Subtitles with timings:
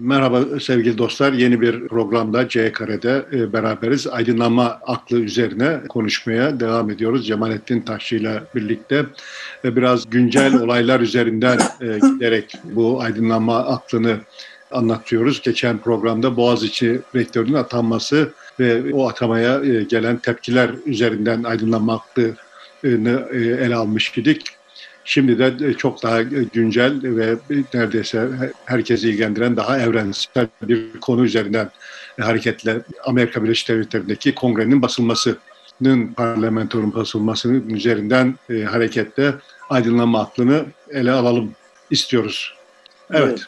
[0.00, 1.32] Merhaba sevgili dostlar.
[1.32, 4.06] Yeni bir programda C Kare'de e, beraberiz.
[4.06, 7.26] Aydınlanma aklı üzerine konuşmaya devam ediyoruz.
[7.26, 9.06] Cemalettin Taşçı ile birlikte
[9.64, 14.16] ve biraz güncel olaylar üzerinden e, giderek bu aydınlanma aklını
[14.70, 15.42] anlatıyoruz.
[15.42, 23.76] Geçen programda Boğaziçi Rektörü'nün atanması ve o atamaya e, gelen tepkiler üzerinden aydınlanma aklını ele
[23.76, 24.57] almış idik.
[25.10, 27.36] Şimdi de çok daha güncel ve
[27.74, 28.28] neredeyse
[28.64, 31.70] herkesi ilgilendiren daha evrensel bir konu üzerinden
[32.20, 39.34] hareketle Amerika Birleşik Devletleri'ndeki kongrenin basılmasının parlamentonun basılmasının üzerinden e, hareketle
[39.70, 41.52] aydınlanma aklını ele alalım
[41.90, 42.54] istiyoruz.
[43.10, 43.28] Evet.
[43.28, 43.46] evet.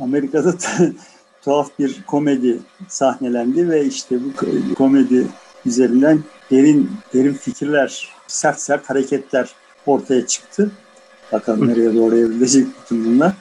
[0.00, 0.54] Amerika'da
[1.44, 2.58] tuhaf bir komedi
[2.88, 5.26] sahnelendi ve işte bu komedi
[5.66, 9.54] üzerinden derin derin fikirler, sert sert hareketler
[9.86, 10.70] ortaya çıktı.
[11.32, 13.32] Bakalım nereye doğru evrilecek bütün bunlar.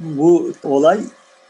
[0.00, 1.00] Bu olay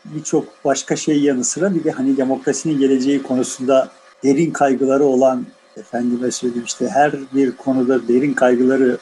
[0.05, 3.91] birçok başka şey yanı sıra bir de hani demokrasinin geleceği konusunda
[4.25, 8.99] derin kaygıları olan efendime söyleyeyim işte her bir konuda derin kaygıları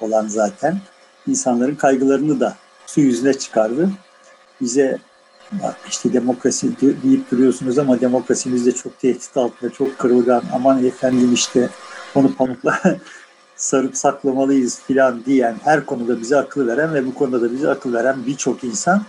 [0.00, 0.78] olan zaten
[1.26, 2.56] insanların kaygılarını da
[2.86, 3.90] su yüzüne çıkardı.
[4.60, 4.98] Bize
[5.88, 10.42] işte demokrasi deyip duruyorsunuz ama demokrasimiz de çok tehdit altında, çok kırılgan.
[10.52, 11.68] Aman efendim işte
[12.14, 12.80] onu pamukla
[13.62, 17.92] sarıp saklamalıyız filan diyen, her konuda bize akıl veren ve bu konuda da bize akıl
[17.92, 19.02] veren birçok insan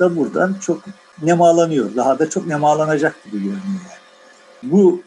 [0.00, 0.82] da buradan çok
[1.22, 1.96] nemalanıyor.
[1.96, 3.60] Daha da çok nemalanacak gibi görünüyor.
[3.62, 4.72] Yani.
[4.72, 5.00] Bu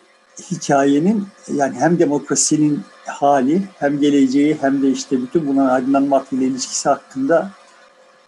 [0.52, 6.90] hikayenin yani hem demokrasinin hali hem geleceği hem de işte bütün buna aydınlanma ile ilişkisi
[6.90, 7.52] hakkında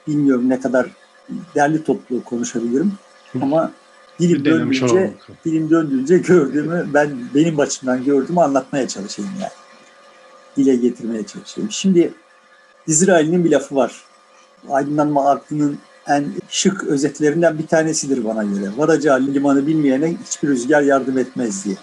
[0.08, 0.88] bilmiyorum ne kadar
[1.56, 2.94] derli toplu konuşabilirim.
[3.42, 3.72] Ama
[4.20, 5.14] dilim döndüğünce,
[5.46, 9.52] dilim döndüğünce gördüğümü ben benim açımdan gördüğümü anlatmaya çalışayım yani
[10.58, 11.72] dile getirmeye çalışıyorum.
[11.72, 12.14] Şimdi
[12.88, 14.04] İsrail'in bir lafı var.
[14.70, 18.70] Aydınlanma aklının en şık özetlerinden bir tanesidir bana göre.
[18.78, 21.76] Varacağı limanı bilmeyene hiçbir rüzgar yardım etmez diye.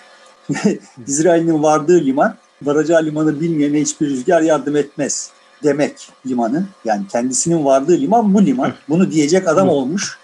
[1.06, 5.30] İsrail'in vardığı liman, varacağı limanı bilmeyene hiçbir rüzgar yardım etmez
[5.62, 6.66] demek limanın.
[6.84, 8.72] Yani kendisinin vardığı liman bu liman.
[8.88, 10.18] Bunu diyecek adam olmuş.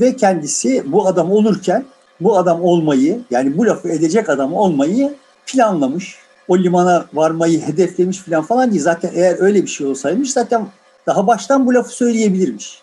[0.00, 1.84] Ve kendisi bu adam olurken
[2.20, 5.14] bu adam olmayı yani bu lafı edecek adam olmayı
[5.46, 6.16] planlamış,
[6.50, 8.82] o limana varmayı hedeflemiş falan falan değil.
[8.82, 10.66] Zaten eğer öyle bir şey olsaymış zaten
[11.06, 12.82] daha baştan bu lafı söyleyebilirmiş.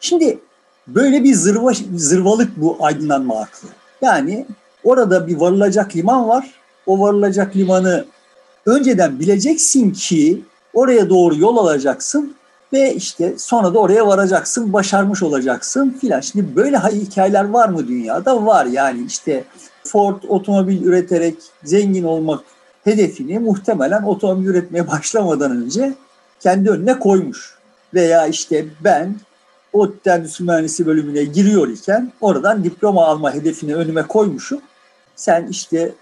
[0.00, 0.38] Şimdi
[0.86, 3.68] böyle bir zırva, zırvalık bu aydınlanma aklı.
[4.02, 4.46] Yani
[4.84, 6.50] orada bir varılacak liman var.
[6.86, 8.04] O varılacak limanı
[8.66, 10.42] önceden bileceksin ki
[10.74, 12.34] oraya doğru yol alacaksın
[12.72, 16.20] ve işte sonra da oraya varacaksın, başarmış olacaksın filan.
[16.20, 18.46] Şimdi böyle hikayeler var mı dünyada?
[18.46, 19.44] Var yani işte
[19.84, 22.40] Ford otomobil üreterek zengin olmak
[22.88, 25.94] hedefini muhtemelen otomobil üretmeye başlamadan önce
[26.40, 27.58] kendi önüne koymuş.
[27.94, 29.16] Veya işte ben
[29.72, 34.60] o endüstri mühendisi bölümüne giriyor iken oradan diploma alma hedefini önüme koymuşum.
[35.16, 35.92] Sen işte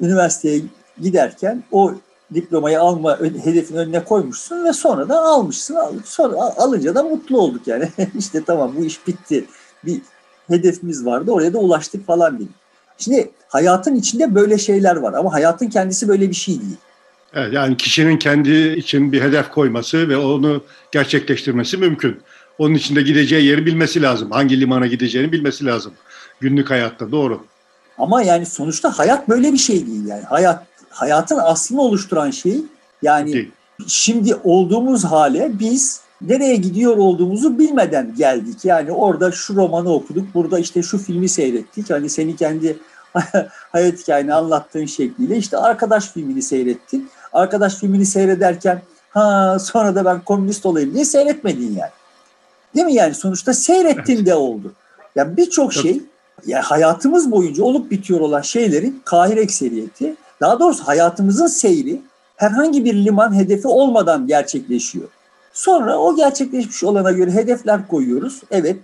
[0.00, 0.62] üniversiteye
[1.00, 1.94] giderken o
[2.34, 5.76] diplomayı alma hedefini önüne koymuşsun ve sonra da almışsın.
[6.04, 7.88] Sonra alınca da mutlu olduk yani.
[8.18, 9.44] işte tamam bu iş bitti.
[9.84, 10.00] Bir
[10.48, 12.54] hedefimiz vardı oraya da ulaştık falan dedim.
[12.98, 16.76] Şimdi hayatın içinde böyle şeyler var ama hayatın kendisi böyle bir şey değil.
[17.34, 22.20] Evet, yani kişinin kendi için bir hedef koyması ve onu gerçekleştirmesi mümkün.
[22.58, 24.30] Onun için de gideceği yeri bilmesi lazım.
[24.30, 25.92] Hangi limana gideceğini bilmesi lazım.
[26.40, 27.44] Günlük hayatta doğru.
[27.98, 30.22] Ama yani sonuçta hayat böyle bir şey değil yani.
[30.22, 32.58] Hayat hayatın aslını oluşturan şey
[33.02, 33.50] yani değil.
[33.86, 38.64] şimdi olduğumuz hale biz nereye gidiyor olduğumuzu bilmeden geldik.
[38.64, 41.90] Yani orada şu romanı okuduk, burada işte şu filmi seyrettik.
[41.90, 42.78] Hani seni kendi
[43.72, 47.08] hayat hikayeni anlattığın şekliyle işte arkadaş filmini seyrettin.
[47.32, 51.90] Arkadaş filmini seyrederken ha sonra da ben komünist olayım diye seyretmedin yani.
[52.74, 54.26] Değil mi yani sonuçta seyrettin evet.
[54.26, 54.72] de oldu.
[55.16, 56.02] Yani birçok şey
[56.46, 62.02] yani hayatımız boyunca olup bitiyor olan şeylerin kahir ekseriyeti daha doğrusu hayatımızın seyri
[62.36, 65.08] herhangi bir liman hedefi olmadan gerçekleşiyor.
[65.58, 68.40] Sonra o gerçekleşmiş olana göre hedefler koyuyoruz.
[68.50, 68.76] Evet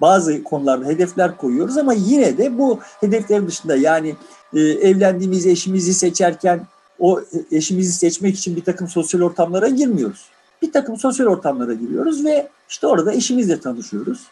[0.00, 4.16] bazı konularda hedefler koyuyoruz ama yine de bu hedefler dışında yani
[4.54, 6.66] e, evlendiğimiz eşimizi seçerken
[6.98, 7.20] o
[7.50, 10.26] eşimizi seçmek için bir takım sosyal ortamlara girmiyoruz.
[10.62, 14.26] Bir takım sosyal ortamlara giriyoruz ve işte orada eşimizle tanışıyoruz.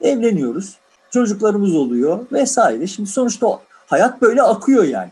[0.00, 0.74] Evleniyoruz.
[1.10, 2.86] Çocuklarımız oluyor vesaire.
[2.86, 5.10] Şimdi sonuçta hayat böyle akıyor yani.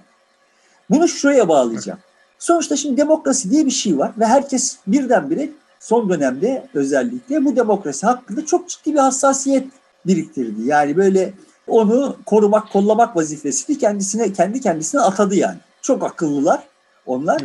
[0.91, 1.99] Bunu şuraya bağlayacağım.
[2.39, 5.49] Sonuçta şimdi demokrasi diye bir şey var ve herkes birdenbire
[5.83, 9.67] son dönemde özellikle bu demokrasi hakkında çok ciddi bir hassasiyet
[10.07, 10.63] biriktirdi.
[10.65, 11.33] Yani böyle
[11.67, 15.59] onu korumak, kollamak vazifesini kendisine kendi kendisine atadı yani.
[15.83, 16.63] Çok akıllılar
[17.07, 17.43] onlar.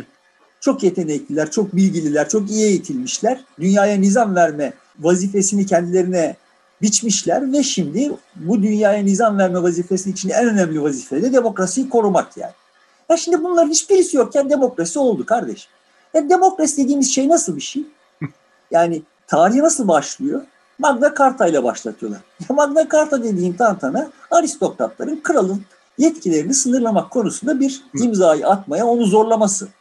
[0.60, 3.44] Çok yetenekliler, çok bilgililer, çok iyi eğitilmişler.
[3.60, 6.36] Dünyaya nizam verme vazifesini kendilerine
[6.82, 12.36] biçmişler ve şimdi bu dünyaya nizam verme vazifesi için en önemli vazife de demokrasiyi korumak
[12.36, 12.52] yani.
[13.10, 15.68] Ya şimdi bunların hiçbirisi yokken demokrasi oldu kardeş.
[16.14, 17.84] Ya demokrasi dediğimiz şey nasıl bir şey?
[18.70, 20.42] Yani tarihi nasıl başlıyor?
[20.78, 22.20] Magna Carta ile başlatıyorlar.
[22.50, 25.62] Magna Carta dediğim tantana aristokratların kralın
[25.98, 29.68] yetkilerini sınırlamak konusunda bir imzayı atmaya onu zorlaması.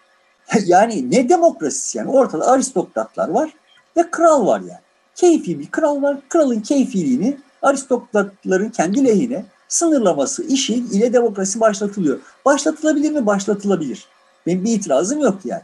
[0.66, 3.54] Yani ne demokrasisi yani ortada aristokratlar var
[3.98, 4.80] ve kral var yani.
[5.16, 6.18] Keyfi bir kral var.
[6.30, 12.20] Kralın keyfiliğini aristokratların kendi lehine sınırlaması işi ile demokrasi başlatılıyor.
[12.46, 13.26] Başlatılabilir mi?
[13.26, 14.06] Başlatılabilir.
[14.46, 15.62] Benim bir itirazım yok yani.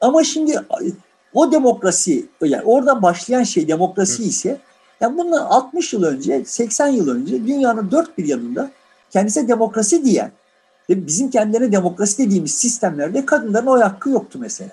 [0.00, 0.60] Ama şimdi
[1.34, 4.60] o demokrasi yani orada başlayan şey demokrasi ise
[5.00, 8.70] yani bundan 60 yıl önce 80 yıl önce dünyanın dört bir yanında
[9.10, 10.32] kendisi demokrasi diyen
[10.90, 14.70] ve bizim kendilerine demokrasi dediğimiz sistemlerde kadınların oy hakkı yoktu mesela.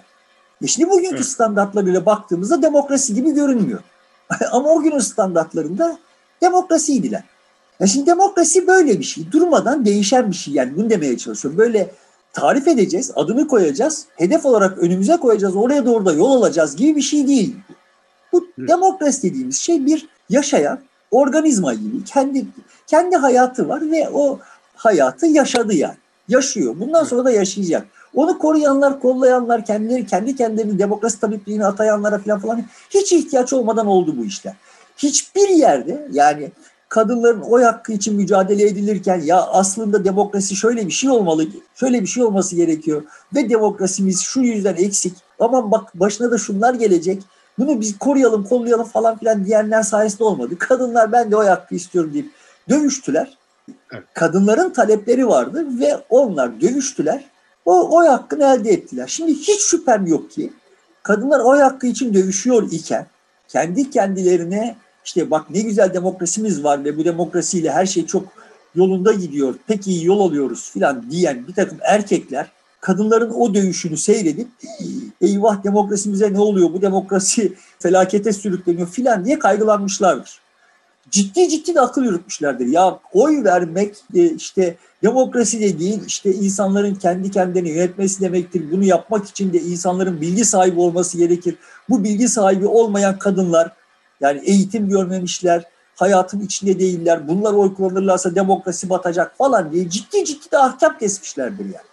[0.63, 1.25] E şimdi bugünkü evet.
[1.25, 3.79] standartlarıyla baktığımızda demokrasi gibi görünmüyor.
[4.51, 5.97] Ama o günün standartlarında
[6.41, 7.23] demokrasiydiler.
[7.79, 9.31] Ya şimdi demokrasi böyle bir şey.
[9.31, 10.53] Durmadan değişen bir şey.
[10.53, 11.57] Yani bunu demeye çalışıyorum.
[11.57, 11.91] Böyle
[12.35, 17.01] tarif edeceğiz, adını koyacağız, hedef olarak önümüze koyacağız, oraya doğru da yol alacağız gibi bir
[17.01, 17.55] şey değil.
[18.33, 20.79] Bu demokrasi dediğimiz şey bir yaşayan
[21.11, 22.45] organizma gibi kendi
[22.87, 24.39] kendi hayatı var ve o
[24.75, 25.97] hayatı yaşadı yani.
[26.27, 26.75] Yaşıyor.
[26.79, 27.87] Bundan sonra da yaşayacak.
[28.13, 34.17] Onu koruyanlar, kollayanlar, kendileri kendi kendilerini demokrasi tabipliğine atayanlara falan falan hiç ihtiyaç olmadan oldu
[34.17, 34.53] bu işler.
[34.97, 36.51] Hiçbir yerde yani
[36.95, 42.07] kadınların oy hakkı için mücadele edilirken ya aslında demokrasi şöyle bir şey olmalı, şöyle bir
[42.07, 43.03] şey olması gerekiyor
[43.35, 45.13] ve demokrasimiz şu yüzden eksik.
[45.39, 47.23] Aman bak başına da şunlar gelecek.
[47.57, 50.57] Bunu biz koruyalım, kollayalım falan filan diyenler sayesinde olmadı.
[50.57, 52.31] Kadınlar ben de oy hakkı istiyorum deyip
[52.69, 53.37] dövüştüler.
[54.13, 57.23] Kadınların talepleri vardı ve onlar dövüştüler.
[57.65, 59.07] O oy hakkını elde ettiler.
[59.07, 60.53] Şimdi hiç şüphem yok ki
[61.03, 63.07] kadınlar oy hakkı için dövüşüyor iken
[63.47, 68.23] kendi kendilerine işte bak ne güzel demokrasimiz var ve bu demokrasiyle her şey çok
[68.75, 72.51] yolunda gidiyor, pek iyi yol alıyoruz filan diyen bir takım erkekler
[72.85, 74.47] kadınların o dövüşünü seyredip
[75.21, 80.39] eyvah demokrasimize ne oluyor, bu demokrasi felakete sürükleniyor filan diye kaygılanmışlardır.
[81.11, 82.65] Ciddi ciddi de akıl yürütmüşlerdir.
[82.65, 88.71] Ya oy vermek e, işte demokrasi dediğin işte insanların kendi kendini yönetmesi demektir.
[88.71, 91.55] Bunu yapmak için de insanların bilgi sahibi olması gerekir.
[91.89, 93.71] Bu bilgi sahibi olmayan kadınlar
[94.21, 95.63] yani eğitim görmemişler,
[95.95, 97.27] hayatın içinde değiller.
[97.27, 101.87] Bunlar oy kullanırlarsa demokrasi batacak falan diye ciddi ciddi de ahkam kesmişlerdir yani.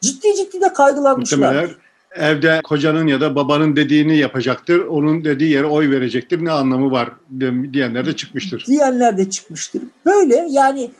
[0.00, 1.38] Ciddi ciddi de kaygılanmışlar.
[1.38, 1.74] Muhtemelen
[2.14, 4.78] evde kocanın ya da babanın dediğini yapacaktır.
[4.78, 6.44] Onun dediği yere oy verecektir.
[6.44, 7.10] Ne anlamı var
[7.72, 8.64] diyenler de çıkmıştır.
[8.66, 9.82] Diyenler de çıkmıştır.
[10.06, 10.90] Böyle yani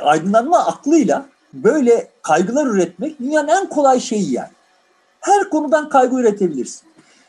[0.00, 4.50] aydınlanma aklıyla böyle kaygılar üretmek dünyanın en kolay şeyi yani.
[5.20, 6.87] Her konudan kaygı üretebilirsin.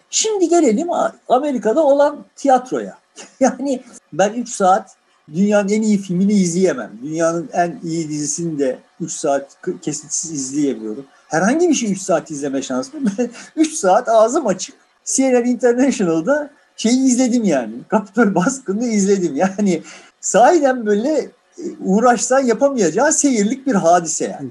[0.10, 0.88] Şimdi gelelim
[1.30, 2.98] Amerika'da olan tiyatroya.
[3.40, 3.84] Yani
[4.14, 4.96] ben 3 saat
[5.34, 6.92] dünyanın en iyi filmini izleyemem.
[7.04, 11.06] Dünyanın en iyi dizisini de 3 saat kesitsiz izleyemiyorum.
[11.28, 13.06] Herhangi bir şey 3 saat izleme şansım.
[13.18, 14.76] Ben 3 saat ağzım açık.
[15.06, 17.74] CNN International'da şeyi izledim yani.
[17.88, 19.36] Kapitol baskını izledim.
[19.36, 19.82] Yani
[20.22, 24.50] sahiden böyle e, uğraşsan yapamayacağı seyirlik bir hadise yani.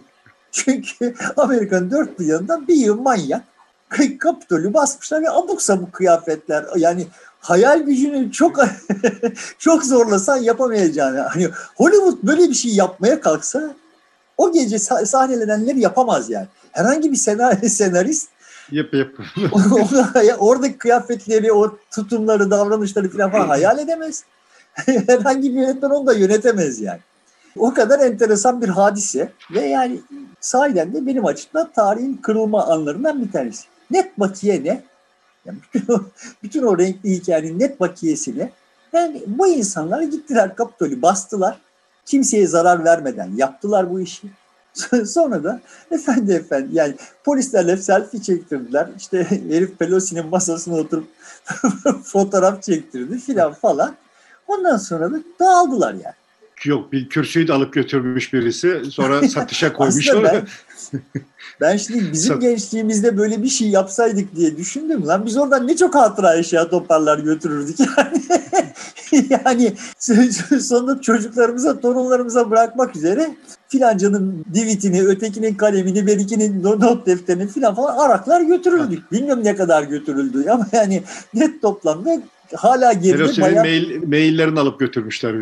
[0.52, 3.42] Çünkü Amerika'nın dört bir yanında bir yıl manyak
[4.18, 6.64] Kapitolü basmışlar ve abuk sabuk kıyafetler.
[6.76, 7.06] Yani
[7.40, 8.56] hayal gücünü çok
[9.58, 11.20] çok zorlasan yapamayacağını.
[11.20, 13.74] Hani Hollywood böyle bir şey yapmaya kalksa
[14.36, 16.46] o gece sahnelenenleri yapamaz yani.
[16.72, 18.28] Herhangi bir senaryo, senarist
[18.72, 19.08] Yap yap.
[20.38, 24.24] oradaki kıyafetleri, o tutumları, davranışları falan, falan hayal edemez.
[24.72, 27.00] Herhangi bir yönetmen onu da yönetemez yani.
[27.56, 30.00] O kadar enteresan bir hadise ve yani
[30.40, 33.64] sahiden de benim açımdan tarihin kırılma anlarından bir tanesi.
[33.90, 34.82] Net bakiye ne?
[35.44, 35.58] Yani
[36.42, 38.52] bütün, o, renkli hikayenin net bakiyesi ne?
[38.92, 41.60] Yani bu insanlar gittiler Kapitol'ü bastılar.
[42.06, 44.30] Kimseye zarar vermeden yaptılar bu işi.
[45.06, 48.88] Sonra da efendi efendi yani polislerle selfie çektirdiler.
[48.98, 51.08] İşte herif Pelosi'nin masasına oturup
[52.04, 53.94] fotoğraf çektirdi filan falan.
[54.46, 56.14] Ondan sonra da dağıldılar yani.
[56.64, 58.82] Yok bir kürsüyü de alıp götürmüş birisi.
[58.90, 60.08] Sonra satışa koymuş.
[60.24, 60.46] Ben,
[61.60, 62.42] ben şimdi bizim Sat...
[62.42, 65.06] gençliğimizde böyle bir şey yapsaydık diye düşündüm.
[65.06, 68.22] Lan biz oradan ne çok hatıra eşya toparlar götürürdük yani.
[69.30, 69.72] yani
[70.60, 73.30] sonunda çocuklarımıza, torunlarımıza bırakmak üzere
[73.68, 79.12] filancanın divitini, ötekinin kalemini, berikinin not defterini filan falan araklar götürürdük.
[79.12, 81.02] Bilmiyorum ne kadar götürüldü ama yani
[81.34, 82.22] net toplamda
[82.54, 83.64] hala geride bayağı...
[83.64, 85.34] mail, maillerini alıp götürmüşler.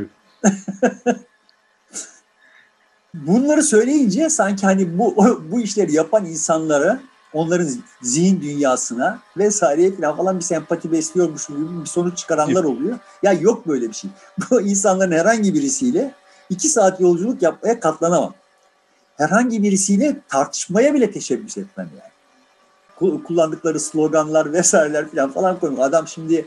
[3.14, 5.16] Bunları söyleyince sanki hani bu
[5.50, 7.00] bu işleri yapan insanlara
[7.32, 7.68] onların
[8.02, 12.98] zihin dünyasına vesaire falan, falan bir sempati besliyormuş gibi bir sonuç çıkaranlar oluyor.
[13.22, 14.10] Ya yok böyle bir şey.
[14.50, 16.14] Bu insanların herhangi birisiyle
[16.50, 18.34] iki saat yolculuk yapmaya katlanamam.
[19.16, 23.22] Herhangi birisiyle tartışmaya bile teşebbüs etmem yani.
[23.24, 25.84] Kullandıkları sloganlar vesaireler falan falan koymuyor.
[25.84, 26.46] Adam şimdi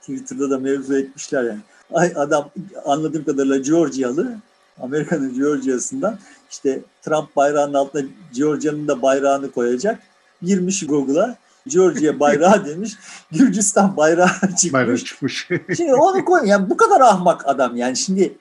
[0.00, 1.60] Twitter'da da mevzu etmişler yani.
[1.92, 2.50] Ay adam
[2.84, 4.36] anladığım kadarıyla Georgialı
[4.80, 6.18] Amerika'nın Georgia'sından
[6.50, 8.02] işte Trump bayrağının altına
[8.34, 9.98] Georgia'nın da bayrağını koyacak.
[10.42, 11.36] Girmiş Google'a
[11.66, 12.92] Georgia bayrağı demiş.
[13.32, 14.72] Gürcistan bayrağı çıkmış.
[14.72, 15.48] Bayrağı çıkmış.
[15.76, 16.48] şimdi onu koy.
[16.48, 18.38] Yani bu kadar ahmak adam yani şimdi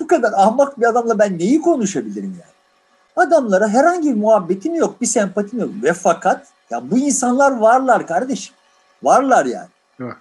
[0.00, 2.58] bu kadar ahmak bir adamla ben neyi konuşabilirim yani?
[3.26, 5.70] Adamlara herhangi bir muhabbetim yok, bir sempatim yok.
[5.82, 8.54] Ve fakat ya bu insanlar varlar kardeşim.
[9.02, 9.68] Varlar yani.
[10.00, 10.14] Evet.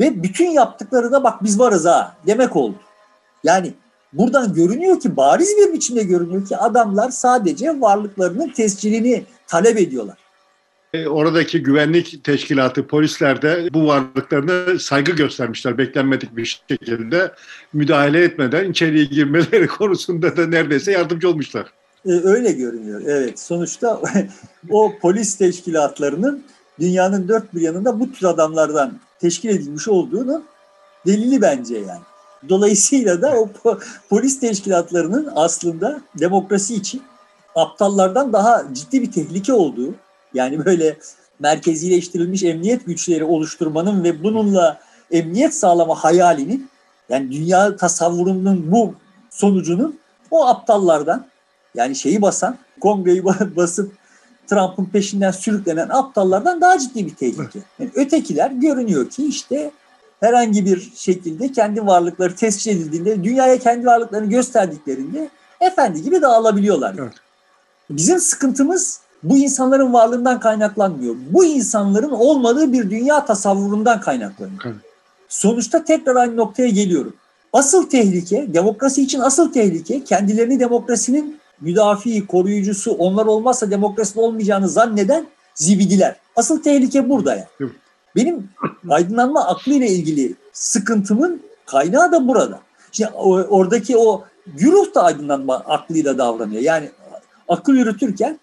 [0.00, 2.76] Ve bütün yaptıkları da bak biz varız ha demek oldu.
[3.44, 3.72] Yani
[4.12, 10.18] buradan görünüyor ki bariz bir biçimde görünüyor ki adamlar sadece varlıklarının tescilini talep ediyorlar.
[10.92, 17.32] E, oradaki güvenlik teşkilatı, polisler de bu varlıklarına saygı göstermişler beklenmedik bir şekilde.
[17.72, 21.66] Müdahale etmeden içeriye girmeleri konusunda da neredeyse yardımcı olmuşlar.
[22.06, 23.40] E, öyle görünüyor, evet.
[23.40, 24.00] Sonuçta
[24.70, 26.44] o polis teşkilatlarının
[26.80, 30.42] dünyanın dört bir yanında bu tür adamlardan teşkil edilmiş olduğunu
[31.06, 32.00] delili bence yani.
[32.48, 33.48] Dolayısıyla da o
[34.10, 37.02] polis teşkilatlarının aslında demokrasi için
[37.54, 39.94] aptallardan daha ciddi bir tehlike olduğu,
[40.34, 40.96] yani böyle
[41.38, 46.70] merkezileştirilmiş emniyet güçleri oluşturmanın ve bununla emniyet sağlama hayalinin,
[47.08, 48.94] yani dünya tasavvurunun bu
[49.30, 49.98] sonucunun
[50.30, 51.26] o aptallardan,
[51.74, 53.24] yani şeyi basan, kongreyi
[53.56, 53.92] basıp
[54.50, 57.58] Trump'ın peşinden sürüklenen aptallardan daha ciddi bir tehlike.
[57.78, 59.70] Yani ötekiler görünüyor ki işte
[60.20, 65.28] herhangi bir şekilde kendi varlıkları tescil edildiğinde, dünyaya kendi varlıklarını gösterdiklerinde
[65.60, 66.94] efendi gibi dağılabiliyorlar.
[66.98, 67.12] Evet.
[67.90, 71.14] Bizim sıkıntımız bu insanların varlığından kaynaklanmıyor.
[71.30, 74.60] Bu insanların olmadığı bir dünya tasavvurundan kaynaklanıyor.
[74.64, 74.76] Evet.
[75.28, 77.14] Sonuçta tekrar aynı noktaya geliyorum.
[77.52, 85.26] Asıl tehlike, demokrasi için asıl tehlike kendilerini demokrasinin müdafi, koruyucusu, onlar olmazsa demokrasinin olmayacağını zanneden
[85.54, 86.16] zibidiler.
[86.36, 87.46] Asıl tehlike burada ya.
[87.60, 87.70] Yani.
[88.16, 88.48] Benim
[88.88, 92.60] aydınlanma aklıyla ilgili sıkıntımın kaynağı da burada.
[92.92, 96.62] Şimdi oradaki o güruh da aydınlanma aklıyla davranıyor.
[96.62, 96.90] Yani
[97.48, 98.38] akıl yürütürken,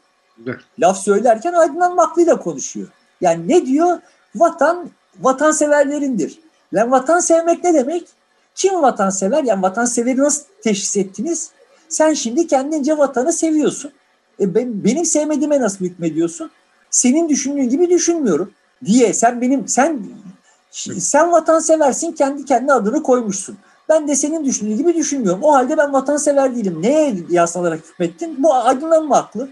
[0.80, 2.88] laf söylerken aydınlanma aklıyla konuşuyor.
[3.22, 4.00] Yani ne diyor?
[4.36, 6.40] Vatan vatanseverlerindir.
[6.74, 8.08] Lan vatan sevmek ne demek?
[8.56, 9.44] Kim vatansever?
[9.44, 11.52] Yani vatanseveri nasıl teşhis ettiniz?
[11.90, 13.92] Sen şimdi kendince vatanı seviyorsun.
[14.40, 16.52] E ben, benim sevmediğime nasıl hükmediyorsun?
[16.90, 18.52] Senin düşündüğün gibi düşünmüyorum
[18.86, 20.00] diye sen benim sen
[21.00, 23.58] sen vatanseversin kendi kendi adını koymuşsun.
[23.90, 25.44] Ben de senin düşündüğün gibi düşünmüyorum.
[25.44, 26.82] O halde ben vatansever değilim.
[26.82, 28.44] Neye yaslanarak hükmettin?
[28.44, 29.50] Bu aydınlanma haklı.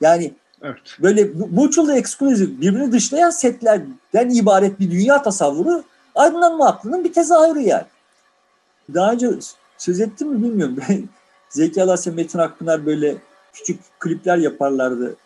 [0.00, 0.32] Yani
[0.62, 0.76] evet.
[1.02, 5.84] böyle mutually exclusive birbirini dışlayan setlerden ibaret bir dünya tasavvuru
[6.14, 7.86] aydınlanma aklının bir tezahürü yani.
[8.94, 9.30] Daha önce
[9.78, 10.78] söz ettim mi bilmiyorum.
[11.54, 13.16] Zeki Alasya, Metin Akpınar böyle
[13.52, 15.16] küçük klipler yaparlardı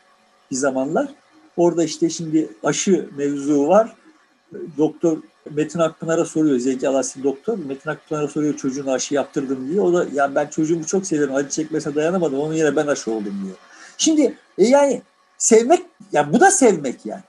[0.50, 1.08] bir zamanlar.
[1.56, 3.94] Orada işte şimdi aşı mevzu var.
[4.78, 5.18] Doktor
[5.50, 7.58] Metin Akpınar'a soruyor Zeki Alasya doktor.
[7.58, 9.80] Metin Akpınar'a soruyor çocuğuna aşı yaptırdım diye.
[9.80, 11.35] O da yani ben çocuğumu çok severim.
[11.35, 12.38] Acı çekmesine dayanamadım.
[12.38, 13.56] Onun yerine ben aşı oldum diyor.
[13.99, 15.02] Şimdi e yani
[15.38, 15.82] sevmek
[16.12, 17.23] ya bu da sevmek yani.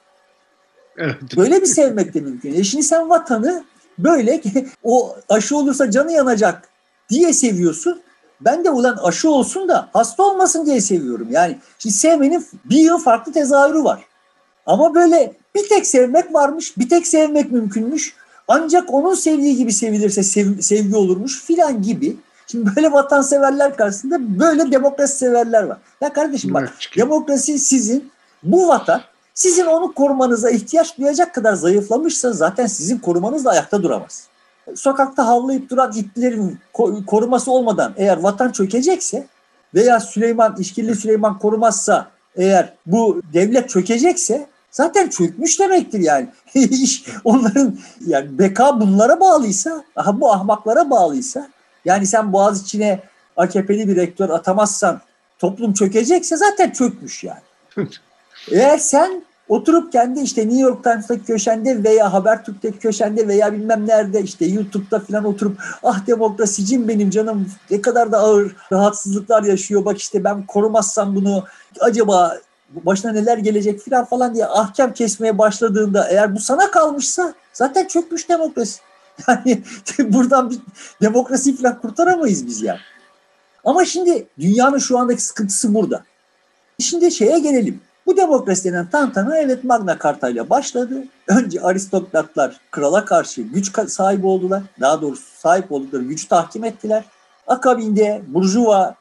[0.98, 1.38] Evet.
[1.38, 2.54] Böyle bir sevmek de mümkün.
[2.54, 3.64] E şimdi sen vatanı
[3.98, 4.42] böyle
[4.84, 6.70] o aşı olursa canı yanacak
[7.10, 8.02] diye seviyorsun.
[8.42, 11.28] Ben de ulan aşı olsun da hasta olmasın diye seviyorum.
[11.32, 14.06] Yani şimdi sevmenin bir yıl farklı tezahürü var.
[14.66, 18.14] Ama böyle bir tek sevmek varmış, bir tek sevmek mümkünmüş.
[18.48, 22.18] Ancak onun sevdiği gibi sevilirse sev, sevgi olurmuş filan gibi.
[22.48, 25.78] Şimdi böyle vatanseverler karşısında böyle demokrasi severler var.
[26.02, 28.12] Ya kardeşim bak demokrasi sizin
[28.44, 29.02] bu vatan
[29.34, 34.28] sizin onu korumanıza ihtiyaç duyacak kadar zayıflamışsa zaten sizin korumanız da ayakta duramaz.
[34.76, 36.60] Sokakta havlayıp duran itlerin
[37.08, 39.28] koruması olmadan eğer vatan çökecekse
[39.76, 46.28] veya Süleyman, işkilli Süleyman korumazsa eğer bu devlet çökecekse zaten çökmüş demektir yani.
[46.54, 51.48] İş onların yani beka bunlara bağlıysa, aha bu ahmaklara bağlıysa
[51.86, 53.00] yani sen Boğaz içine
[53.38, 55.02] AKP'li bir rektör atamazsan
[55.40, 57.42] toplum çökecekse zaten çökmüş yani.
[58.52, 64.22] Eğer sen oturup kendi işte New York Times'taki köşende veya Habertürk'teki köşende veya bilmem nerede
[64.22, 69.98] işte YouTube'da falan oturup ah demokrasicim benim canım ne kadar da ağır rahatsızlıklar yaşıyor bak
[69.98, 71.44] işte ben korumazsam bunu
[71.80, 72.38] acaba
[72.86, 78.30] başına neler gelecek filan falan diye ahkam kesmeye başladığında eğer bu sana kalmışsa zaten çökmüş
[78.30, 78.80] demokrasi.
[79.28, 79.64] Yani
[80.00, 80.60] buradan bir
[81.02, 82.80] demokrasi falan kurtaramayız biz yani.
[83.64, 86.04] Ama şimdi dünyanın şu andaki sıkıntısı burada.
[86.80, 87.82] Şimdi şeye gelelim.
[88.10, 91.04] Bu demokrasi denen tantana evet Magna Carta ile başladı.
[91.28, 94.64] Önce aristokratlar krala karşı güç sahibi oldular.
[94.82, 97.04] Daha doğrusu sahip oldukları gücü tahkim ettiler.
[97.48, 98.96] Akabinde burjuva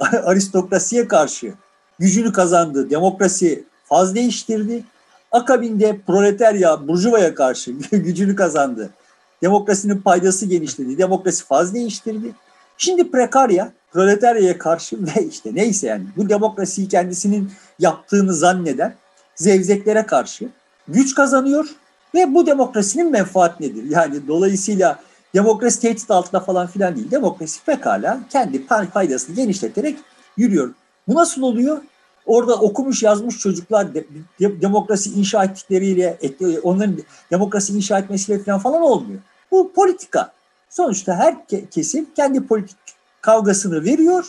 [0.24, 1.52] aristokrasiye karşı
[1.98, 2.90] gücünü kazandı.
[2.90, 4.84] Demokrasi faz değiştirdi.
[5.32, 8.90] Akabinde proletarya burjuvaya karşı gücünü kazandı.
[9.42, 10.98] Demokrasinin paydası genişledi.
[10.98, 12.34] Demokrasi faz değiştirdi.
[12.78, 18.94] Şimdi prekarya proletaryaya karşı ve işte neyse yani bu demokrasiyi kendisinin yaptığını zanneden
[19.34, 20.48] zevzeklere karşı
[20.88, 21.66] güç kazanıyor
[22.14, 23.84] ve bu demokrasinin menfaat nedir?
[23.90, 24.98] Yani dolayısıyla
[25.34, 27.10] demokrasi tehdit altında falan filan değil.
[27.10, 29.96] Demokrasi pekala kendi faydasını genişleterek
[30.36, 30.74] yürüyor.
[31.08, 31.82] Bu nasıl oluyor?
[32.26, 34.04] Orada okumuş yazmış çocuklar de,
[34.40, 36.18] de, demokrasi inşa ettikleriyle
[36.62, 36.96] onların
[37.30, 39.20] demokrasi inşa etmesiyle falan falan olmuyor.
[39.50, 40.32] Bu politika.
[40.76, 41.36] Sonuçta her
[41.70, 42.76] kesim kendi politik
[43.20, 44.26] kavgasını veriyor.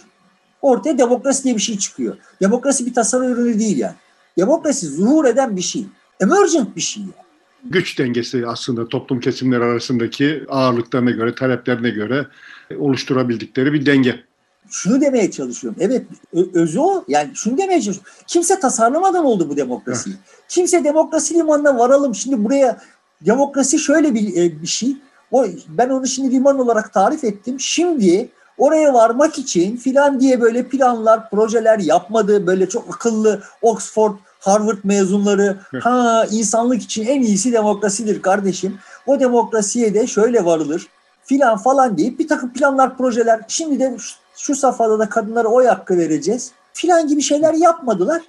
[0.61, 2.17] Ortaya demokrasi diye bir şey çıkıyor.
[2.41, 3.95] Demokrasi bir tasarım ürünü değil yani.
[4.37, 5.85] Demokrasi zuhur eden bir şey.
[6.21, 7.13] Emergent bir şey yani.
[7.63, 12.27] Güç dengesi aslında toplum kesimleri arasındaki ağırlıklarına göre, taleplerine göre
[12.79, 14.23] oluşturabildikleri bir denge.
[14.69, 15.79] Şunu demeye çalışıyorum.
[15.81, 16.05] Evet
[16.53, 17.05] özü o.
[17.07, 18.11] Yani şunu demeye çalışıyorum.
[18.27, 20.15] Kimse tasarlamadan oldu bu demokrasiyi.
[20.49, 22.15] Kimse demokrasi limanına varalım.
[22.15, 22.81] Şimdi buraya
[23.21, 24.97] demokrasi şöyle bir, e, bir şey.
[25.32, 27.60] O, ben onu şimdi liman olarak tarif ettim.
[27.60, 32.48] Şimdi oraya varmak için filan diye böyle planlar, projeler yapmadı.
[32.48, 38.77] Böyle çok akıllı Oxford, Harvard mezunları ha insanlık için en iyisi demokrasidir kardeşim.
[39.08, 40.88] O demokrasiye de şöyle varılır
[41.25, 43.41] filan falan deyip bir takım planlar, projeler.
[43.48, 43.98] Şimdi de
[44.38, 48.22] şu, safhada da kadınlara oy hakkı vereceğiz filan gibi şeyler yapmadılar.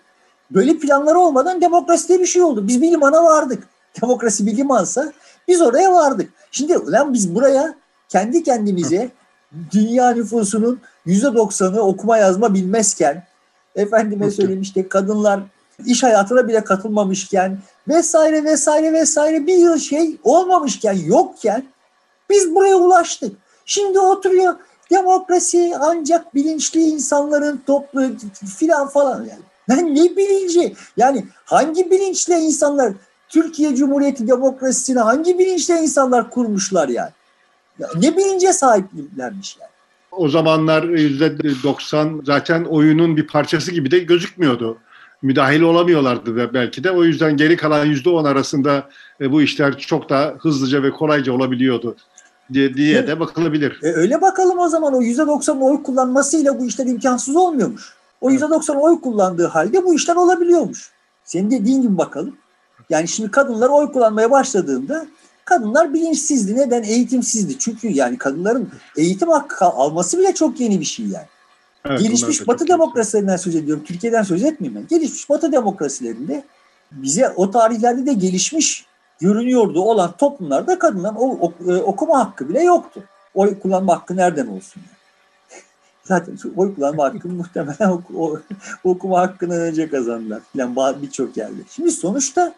[0.50, 2.68] Böyle planları olmadan demokrasi diye bir şey oldu.
[2.68, 3.68] Biz bir limana vardık.
[4.02, 5.12] Demokrasi bir limansa
[5.48, 6.32] biz oraya vardık.
[6.50, 7.74] Şimdi lan biz buraya
[8.08, 9.10] kendi kendimize
[9.72, 13.26] dünya nüfusunun yüzde doksanı okuma yazma bilmezken
[13.74, 15.40] efendime söyleyeyim işte kadınlar
[15.86, 21.64] iş hayatına bile katılmamışken vesaire vesaire vesaire bir yıl şey olmamışken yokken
[22.30, 23.36] biz buraya ulaştık.
[23.64, 24.54] Şimdi oturuyor
[24.90, 28.10] demokrasi ancak bilinçli insanların toplu
[28.58, 29.42] filan falan yani.
[29.68, 30.74] Ben ne bilinci?
[30.96, 32.92] Yani hangi bilinçle insanlar
[33.28, 37.10] Türkiye Cumhuriyeti demokrasisini hangi bilinçle insanlar kurmuşlar yani?
[37.78, 39.70] Ya ne bilince sahiplermiş yani?
[40.12, 44.78] O zamanlar %90 zaten oyunun bir parçası gibi de gözükmüyordu.
[45.22, 46.90] Müdahil olamıyorlardı da belki de.
[46.90, 48.88] O yüzden geri kalan %10 arasında
[49.20, 51.96] e, bu işler çok daha hızlıca ve kolayca olabiliyordu
[52.52, 53.80] diye, diye de bakılabilir.
[53.82, 57.94] E öyle bakalım o zaman o %90'ın oy kullanmasıyla bu işler imkansız olmuyormuş.
[58.20, 60.90] O %90 oy kullandığı halde bu işler olabiliyormuş.
[61.24, 62.36] Senin dediğin gibi bakalım.
[62.90, 65.06] Yani şimdi kadınlar oy kullanmaya başladığında
[65.44, 66.56] kadınlar bilinçsizdi.
[66.56, 66.82] Neden?
[66.82, 67.58] Eğitimsizdi.
[67.58, 71.26] Çünkü yani kadınların eğitim hakkı alması bile çok yeni bir şey yani.
[71.84, 73.84] Evet, Gelişmiş Batı demokrasilerinden söz ediyorum.
[73.86, 74.88] Türkiye'den söz etmeyeyim ben.
[74.88, 76.44] Gelişmiş Batı demokrasilerinde
[76.92, 78.86] bize o tarihlerde de gelişmiş
[79.20, 83.02] görünüyordu olan toplumlarda kadınların o, o, e, okuma hakkı bile yoktu.
[83.34, 84.82] Oy kullanma hakkı nereden olsun?
[84.86, 85.62] Yani?
[86.04, 88.40] Zaten oy kullanma hakkı muhtemelen o, o,
[88.84, 90.42] okuma hakkından önce kazandılar.
[90.54, 91.60] Yani birçok yerde.
[91.70, 92.54] Şimdi sonuçta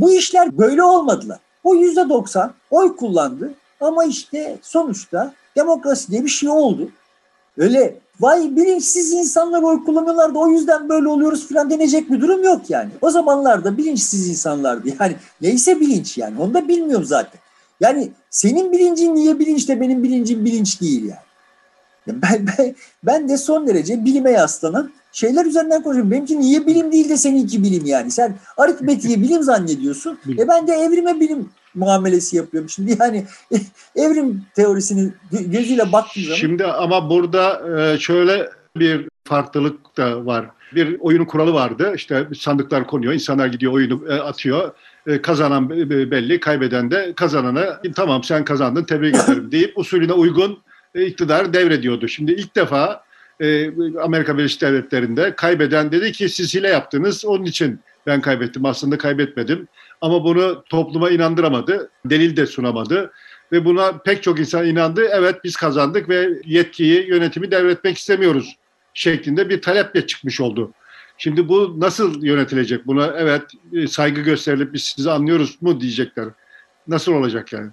[0.00, 1.38] bu işler böyle olmadılar.
[1.64, 6.88] O yüzde doksan oy kullandı ama işte sonuçta demokrasi diye bir şey oldu.
[7.58, 12.44] Öyle vay bilinçsiz insanlar oy kullanıyorlar da o yüzden böyle oluyoruz falan denecek bir durum
[12.44, 12.90] yok yani.
[13.02, 14.88] O zamanlarda bilinçsiz insanlardı.
[15.00, 17.40] Yani neyse bilinç yani onu da bilmiyorum zaten.
[17.80, 21.26] Yani senin bilincin niye bilinçte benim bilincim bilinç değil yani.
[22.06, 26.10] Ben, ben, ben de son derece bilime yaslanan şeyler üzerinden konuşuyorum.
[26.10, 28.10] Benimki niye bilim değil de seninki bilim yani.
[28.10, 30.18] Sen aritmetiği bilim zannediyorsun.
[30.38, 32.70] E ben de evrime bilim muamelesi yapıyorum.
[32.70, 33.24] Şimdi yani
[33.96, 36.36] evrim teorisini gözüyle baktığım zaman.
[36.36, 40.46] Şimdi ama burada e, şöyle bir farklılık da var.
[40.74, 41.92] Bir oyunun kuralı vardı.
[41.96, 44.72] İşte sandıklar konuyor, insanlar gidiyor oyunu e, atıyor.
[45.06, 50.58] E, kazanan belli, kaybeden de kazanana tamam sen kazandın tebrik ederim deyip usulüne uygun
[50.94, 52.08] iktidar devrediyordu.
[52.08, 53.05] Şimdi ilk defa
[54.02, 59.68] Amerika Birleşik Devletleri'nde kaybeden dedi ki siz hile yaptınız onun için ben kaybettim aslında kaybetmedim.
[60.00, 63.12] Ama bunu topluma inandıramadı, delil de sunamadı.
[63.52, 65.08] Ve buna pek çok insan inandı.
[65.12, 68.56] Evet biz kazandık ve yetkiyi, yönetimi devretmek istemiyoruz
[68.94, 70.72] şeklinde bir taleple çıkmış oldu.
[71.18, 72.86] Şimdi bu nasıl yönetilecek?
[72.86, 76.28] Buna evet e, saygı gösterilip biz sizi anlıyoruz mu diyecekler.
[76.88, 77.70] Nasıl olacak yani?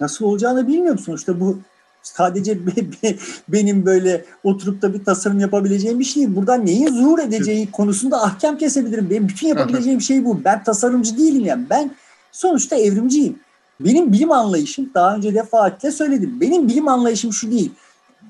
[0.00, 1.58] Nasıl olacağını bilmiyorum sonuçta bu
[2.06, 3.16] sadece be, be,
[3.48, 6.36] benim böyle oturup da bir tasarım yapabileceğim bir şey değil.
[6.36, 9.10] Buradan neyin zuhur edeceği konusunda ahkam kesebilirim.
[9.10, 10.44] Benim bütün yapabileceğim şey bu.
[10.44, 11.66] Ben tasarımcı değilim yani.
[11.70, 11.90] Ben
[12.32, 13.38] sonuçta evrimciyim.
[13.80, 16.40] Benim bilim anlayışım daha önce defaatle söyledim.
[16.40, 17.72] Benim bilim anlayışım şu değil.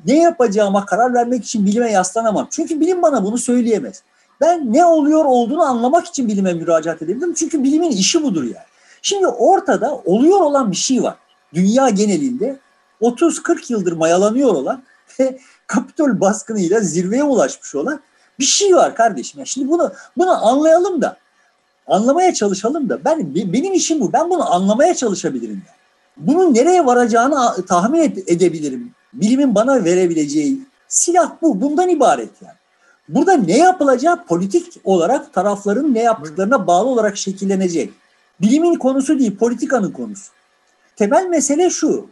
[0.06, 2.48] Ne yapacağıma karar vermek için bilime yaslanamam.
[2.50, 4.02] Çünkü bilim bana bunu söyleyemez.
[4.40, 7.34] Ben ne oluyor olduğunu anlamak için bilime müracaat edebilirim.
[7.34, 8.66] Çünkü bilimin işi budur yani.
[9.02, 11.14] Şimdi ortada oluyor olan bir şey var.
[11.54, 12.56] Dünya genelinde
[13.00, 14.82] 30-40 yıldır mayalanıyor olan
[15.20, 18.00] ve Kapitol baskınıyla zirveye ulaşmış olan
[18.38, 19.38] bir şey var kardeşim.
[19.38, 21.16] Yani şimdi bunu bunu anlayalım da
[21.86, 24.12] anlamaya çalışalım da ben benim işim bu.
[24.12, 25.62] Ben bunu anlamaya çalışabilirim.
[25.66, 25.76] Yani.
[26.16, 28.94] Bunun nereye varacağını tahmin edebilirim.
[29.12, 31.60] Bilimin bana verebileceği silah bu.
[31.60, 32.56] Bundan ibaret yani.
[33.08, 37.92] Burada ne yapılacağı politik olarak tarafların ne yaptıklarına bağlı olarak şekillenecek.
[38.40, 40.32] Bilimin konusu değil, politikanın konusu.
[40.96, 42.06] Temel mesele şu.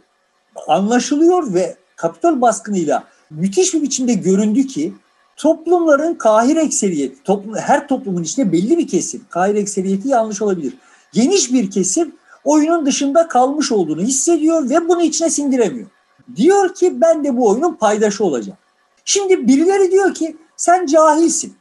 [0.67, 4.93] Anlaşılıyor ve Kapitol baskınıyla müthiş bir biçimde göründü ki
[5.35, 10.73] toplumların kahir ekseriyeti, toplum, her toplumun içinde belli bir kesim, kahir ekseriyeti yanlış olabilir.
[11.13, 15.87] Geniş bir kesim oyunun dışında kalmış olduğunu hissediyor ve bunu içine sindiremiyor.
[16.35, 18.57] Diyor ki ben de bu oyunun paydaşı olacağım.
[19.05, 21.53] Şimdi birileri diyor ki sen cahilsin.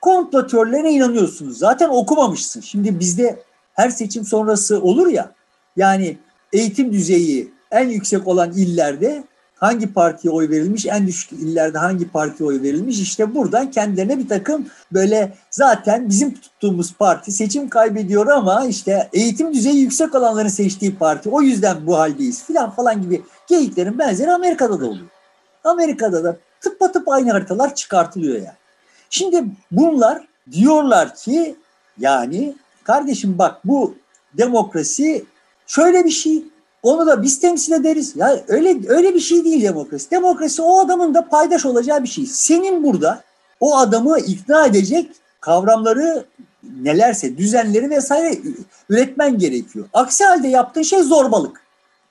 [0.00, 1.58] Komplo inanıyorsunuz.
[1.58, 2.60] Zaten okumamışsın.
[2.60, 5.34] Şimdi bizde her seçim sonrası olur ya
[5.76, 6.18] yani
[6.52, 9.24] eğitim düzeyi en yüksek olan illerde
[9.56, 14.28] hangi partiye oy verilmiş, en düşük illerde hangi partiye oy verilmiş işte buradan kendilerine bir
[14.28, 20.96] takım böyle zaten bizim tuttuğumuz parti seçim kaybediyor ama işte eğitim düzeyi yüksek olanların seçtiği
[20.96, 25.06] parti o yüzden bu haldeyiz filan falan gibi geyiklerin benzeri Amerika'da da oluyor.
[25.64, 28.56] Amerika'da da tıpatıp aynı haritalar çıkartılıyor yani.
[29.10, 31.56] Şimdi bunlar diyorlar ki
[31.98, 33.94] yani kardeşim bak bu
[34.34, 35.24] demokrasi
[35.66, 36.44] şöyle bir şey
[36.86, 38.12] onu da biz temsil ederiz.
[38.16, 40.10] Ya öyle öyle bir şey değil demokrasi.
[40.10, 42.26] Demokrasi o adamın da paydaş olacağı bir şey.
[42.26, 43.22] Senin burada
[43.60, 46.24] o adamı ikna edecek kavramları
[46.80, 48.38] nelerse, düzenleri vesaire
[48.88, 49.88] üretmen gerekiyor.
[49.92, 51.60] Aksi halde yaptığın şey zorbalık.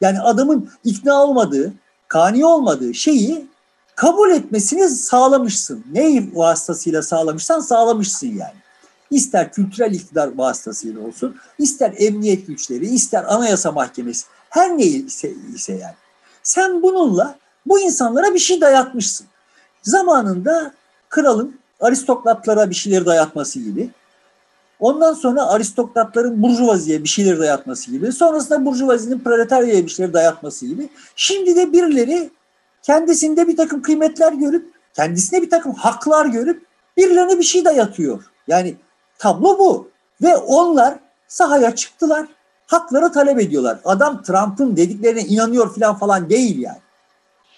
[0.02, 1.74] Yani adamın ikna olmadığı,
[2.08, 3.48] kani olmadığı şeyi
[3.96, 5.84] kabul etmesini sağlamışsın.
[5.92, 8.66] Neyi vasıtasıyla sağlamışsan sağlamışsın yani.
[9.12, 15.96] İster kültürel iktidar vasıtasıyla olsun, ister emniyet güçleri, ister anayasa mahkemesi, her neyse ise yani.
[16.44, 19.28] Sen bununla bu insanlara bir şey dayatmışsın.
[19.84, 20.74] Zamanında
[21.10, 23.90] kralın aristokratlara bir şeyleri dayatması gibi,
[24.80, 30.90] ondan sonra aristokratların burjuvaziye bir şeyleri dayatması gibi, sonrasında burjuvazinin proletaryaya bir şeyleri dayatması gibi,
[31.16, 32.30] şimdi de birileri
[32.84, 36.66] kendisinde bir takım kıymetler görüp, kendisine bir takım haklar görüp
[36.98, 38.24] birilerine bir şey dayatıyor.
[38.48, 38.76] Yani
[39.20, 39.90] tablo bu.
[40.22, 42.28] Ve onlar sahaya çıktılar
[42.68, 43.80] hakları talep ediyorlar.
[43.86, 46.78] Adam Trump'ın dediklerine inanıyor falan falan değil yani.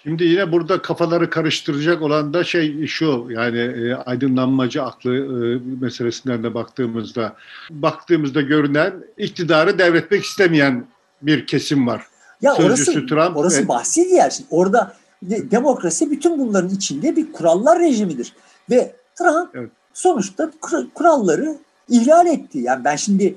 [0.03, 6.43] Şimdi yine burada kafaları karıştıracak olan da şey şu yani e, aydınlanmacı aklı e, meselesinden
[6.43, 7.35] de baktığımızda
[7.69, 10.85] baktığımızda görünen iktidarı devretmek istemeyen
[11.21, 12.03] bir kesim var.
[12.41, 13.67] Ya Sözcüsü orası, Trump orası ve...
[13.67, 14.29] bahsi diğer.
[14.29, 14.45] Şey.
[14.49, 18.33] Orada de, demokrasi bütün bunların içinde bir kurallar rejimidir.
[18.69, 19.69] Ve Trump evet.
[19.93, 20.51] sonuçta
[20.93, 21.57] kuralları
[21.89, 22.59] ihlal etti.
[22.59, 23.35] Yani ben şimdi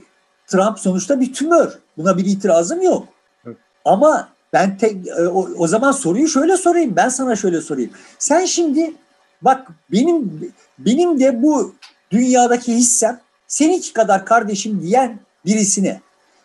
[0.51, 1.79] Trump sonuçta bir tümör.
[1.97, 3.09] Buna bir itirazım yok.
[3.47, 3.57] Evet.
[3.85, 6.97] Ama ben tek, e, o, o zaman soruyu şöyle sorayım.
[6.97, 7.91] Ben sana şöyle sorayım.
[8.19, 8.95] Sen şimdi
[9.43, 11.75] bak benim benim de bu
[12.11, 16.01] dünyadaki hissem seninki kadar kardeşim diyen birisine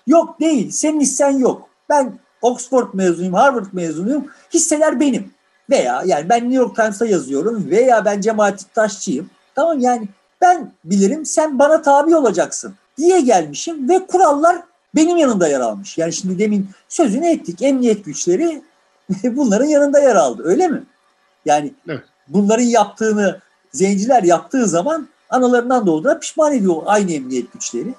[0.07, 1.69] yok değil senin hissen yok.
[1.89, 4.27] Ben Oxford mezunuyum, Harvard mezunuyum.
[4.53, 5.31] Hisseler benim.
[5.69, 9.29] Veya yani ben New York Times'ta yazıyorum veya ben Cemaat Taşçıyım.
[9.55, 10.07] Tamam yani
[10.41, 14.63] ben bilirim sen bana tabi olacaksın diye gelmişim ve kurallar
[14.95, 15.97] benim yanında yer almış.
[15.97, 17.61] Yani şimdi demin sözünü ettik.
[17.61, 18.61] Emniyet güçleri
[19.23, 20.43] bunların yanında yer aldı.
[20.45, 20.83] Öyle mi?
[21.45, 22.03] Yani evet.
[22.27, 23.39] bunların yaptığını
[23.71, 27.93] zenciler yaptığı zaman analarından doğduğuna pişman ediyor aynı emniyet güçleri.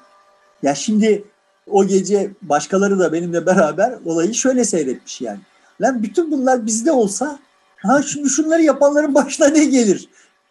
[0.62, 1.24] Ya şimdi
[1.70, 5.40] o gece başkaları da benimle beraber olayı şöyle seyretmiş yani.
[5.80, 7.38] Lan bütün bunlar bizde olsa
[7.76, 10.08] ha şimdi şunları yapanların başına ne gelir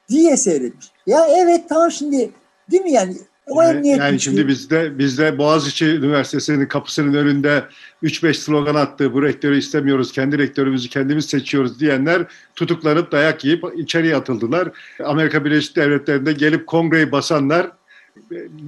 [0.09, 0.91] diye seyretmiş.
[1.07, 2.31] Ya evet tamam şimdi
[2.71, 7.63] değil mi yani o emniyet yani şimdi bizde bizde Boğaziçi Üniversitesi'nin kapısının önünde
[8.03, 9.13] 3-5 slogan attı.
[9.13, 14.69] Bu rektörü istemiyoruz, kendi rektörümüzü kendimiz seçiyoruz diyenler tutuklanıp dayak yiyip içeriye atıldılar.
[15.03, 17.71] Amerika Birleşik Devletleri'nde gelip kongreyi basanlar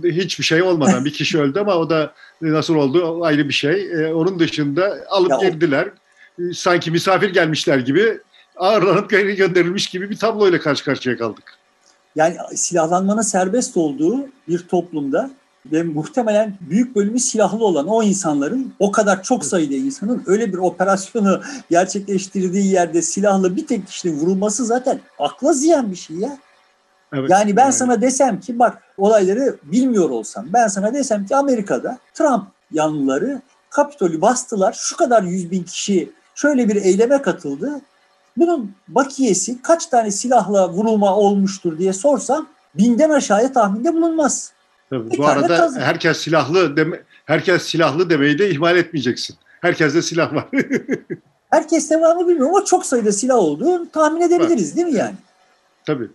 [0.04, 3.92] hiçbir şey olmadan bir kişi öldü ama o da nasıl oldu ayrı bir şey.
[3.92, 5.88] Ee, onun dışında alıp ya girdiler.
[5.88, 6.54] O...
[6.54, 8.20] Sanki misafir gelmişler gibi
[8.56, 11.57] ağırlanıp geri gönderilmiş gibi bir tabloyla karşı karşıya kaldık.
[12.18, 15.30] Yani silahlanmanın serbest olduğu bir toplumda
[15.72, 20.58] ve muhtemelen büyük bölümü silahlı olan o insanların o kadar çok sayıda insanın öyle bir
[20.58, 26.38] operasyonu gerçekleştirdiği yerde silahlı bir tek kişinin vurulması zaten akla ziyan bir şey ya.
[27.14, 27.74] Evet, yani ben evet.
[27.74, 34.22] sana desem ki bak olayları bilmiyor olsam ben sana desem ki Amerika'da Trump yanlıları Kapitol'ü
[34.22, 37.82] bastılar şu kadar yüz bin kişi şöyle bir eyleme katıldı
[38.38, 44.52] bunun bakiyesi kaç tane silahla vurulma olmuştur diye sorsam binden aşağıya tahminde bulunmaz.
[44.90, 45.82] Tabii, bu arada kazan.
[45.82, 49.36] herkes silahlı deme, herkes silahlı demeyi de ihmal etmeyeceksin.
[49.62, 50.48] Herkeste silah var.
[51.50, 55.16] herkes devamı bilmiyorum ama çok sayıda silah olduğunu tahmin edebiliriz değil mi yani?
[55.86, 56.08] Tabii.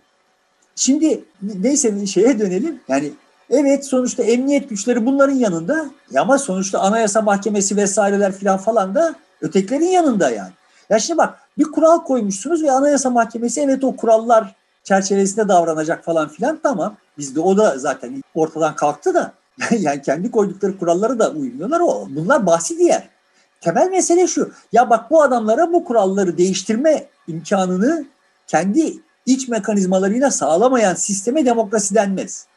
[0.75, 2.79] Şimdi neyse şeye dönelim.
[2.87, 3.11] Yani
[3.49, 5.85] evet sonuçta emniyet güçleri bunların yanında
[6.17, 10.51] ama sonuçta anayasa mahkemesi vesaireler filan falan da ötekilerin yanında yani.
[10.89, 16.27] Ya şimdi bak bir kural koymuşsunuz ve anayasa mahkemesi evet o kurallar çerçevesinde davranacak falan
[16.27, 16.97] filan tamam.
[17.17, 19.33] Bizde o da zaten ortadan kalktı da
[19.79, 21.79] yani kendi koydukları kuralları da uymuyorlar.
[21.79, 23.09] O, bunlar bahsi diğer.
[23.61, 24.51] Temel mesele şu.
[24.71, 28.05] Ya bak bu adamlara bu kuralları değiştirme imkanını
[28.47, 28.93] kendi
[29.25, 32.47] iç mekanizmalarıyla sağlamayan sisteme demokrasi denmez.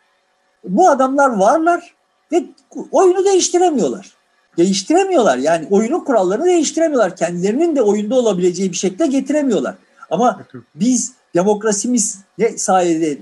[0.64, 1.94] Bu adamlar varlar
[2.32, 2.44] ve
[2.90, 4.15] oyunu değiştiremiyorlar.
[4.58, 7.16] Değiştiremiyorlar yani oyunun kurallarını değiştiremiyorlar.
[7.16, 9.74] Kendilerinin de oyunda olabileceği bir şekilde getiremiyorlar.
[10.10, 10.42] Ama
[10.74, 13.18] biz demokrasimiz ne sayede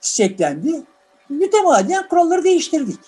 [0.00, 0.82] çiçeklendi?
[1.28, 2.98] Mütemadiyen kuralları değiştirdik.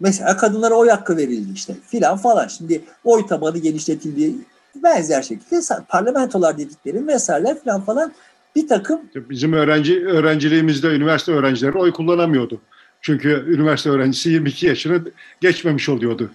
[0.00, 2.48] Mesela kadınlara oy hakkı verildi işte filan falan.
[2.48, 4.34] Şimdi oy tabanı genişletildi.
[4.74, 8.12] Benzer şekilde parlamentolar dediklerim vesaireler filan falan
[8.56, 9.00] bir takım.
[9.14, 12.60] Bizim öğrenci öğrenciliğimizde üniversite öğrencileri oy kullanamıyordu.
[13.00, 15.02] Çünkü üniversite öğrencisi 22 yaşını
[15.40, 16.30] geçmemiş oluyordu.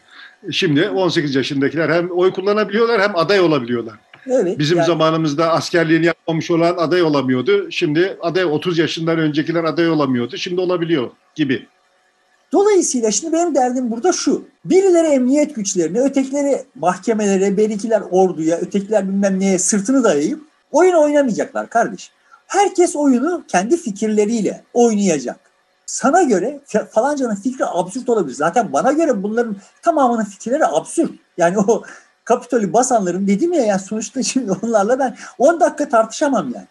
[0.51, 3.95] Şimdi 18 yaşındakiler hem oy kullanabiliyorlar hem aday olabiliyorlar.
[4.27, 7.71] Evet, Bizim yani, zamanımızda askerliğini yapmamış olan aday olamıyordu.
[7.71, 10.37] Şimdi aday 30 yaşından öncekiler aday olamıyordu.
[10.37, 11.67] Şimdi olabiliyor gibi.
[12.51, 14.45] Dolayısıyla şimdi benim derdim burada şu.
[14.65, 22.11] Birileri emniyet güçlerine, ötekileri mahkemelere, berikiler orduya, ötekiler bilmem neye sırtını dayayıp oyun oynamayacaklar kardeş.
[22.47, 25.39] Herkes oyunu kendi fikirleriyle oynayacak.
[25.85, 26.59] Sana göre
[26.91, 28.35] falancanın fikri absürt olabilir.
[28.35, 31.11] Zaten bana göre bunların tamamının fikirleri absürt.
[31.37, 31.83] Yani o
[32.23, 36.67] Kapitol'ü basanların dedim ya yani sonuçta şimdi onlarla ben 10 dakika tartışamam yani.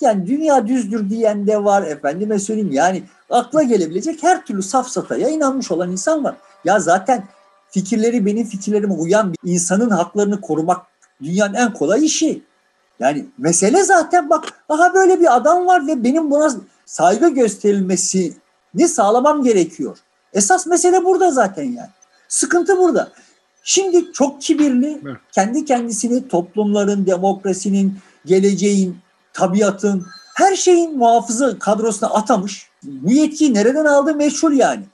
[0.00, 5.70] Yani dünya düzdür diyen de var efendime söyleyeyim yani akla gelebilecek her türlü safsataya inanmış
[5.70, 6.34] olan insan var.
[6.64, 7.24] Ya zaten
[7.70, 10.86] fikirleri benim fikirlerime uyan bir insanın haklarını korumak
[11.22, 12.42] dünyanın en kolay işi.
[13.00, 16.50] Yani mesele zaten bak aha böyle bir adam var ve benim buna
[16.86, 17.28] saygı
[18.78, 19.98] gösterilmesini sağlamam gerekiyor.
[20.32, 21.90] Esas mesele burada zaten yani.
[22.28, 23.12] Sıkıntı burada.
[23.64, 25.00] Şimdi çok kibirli,
[25.32, 28.96] kendi kendisini toplumların, demokrasinin, geleceğin,
[29.32, 32.68] tabiatın, her şeyin muhafızı kadrosuna atamış.
[32.82, 34.84] Bu yetkiyi nereden aldı meşhur yani.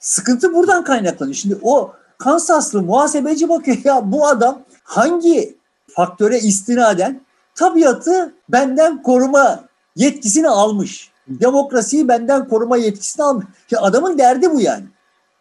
[0.00, 1.34] Sıkıntı buradan kaynaklanıyor.
[1.34, 5.56] Şimdi o Kansaslı muhasebeci bakıyor ya bu adam hangi
[5.90, 7.20] faktöre istinaden
[7.54, 9.64] tabiatı benden koruma
[9.96, 11.11] yetkisini almış.
[11.28, 13.46] Demokrasiyi benden koruma yetkisini almış.
[13.70, 14.84] Ya adamın derdi bu yani.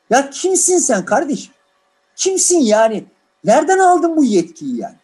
[0.10, 1.54] Ya kimsin sen kardeşim?
[2.16, 3.06] Kimsin yani?
[3.44, 4.96] Nereden aldın bu yetkiyi yani?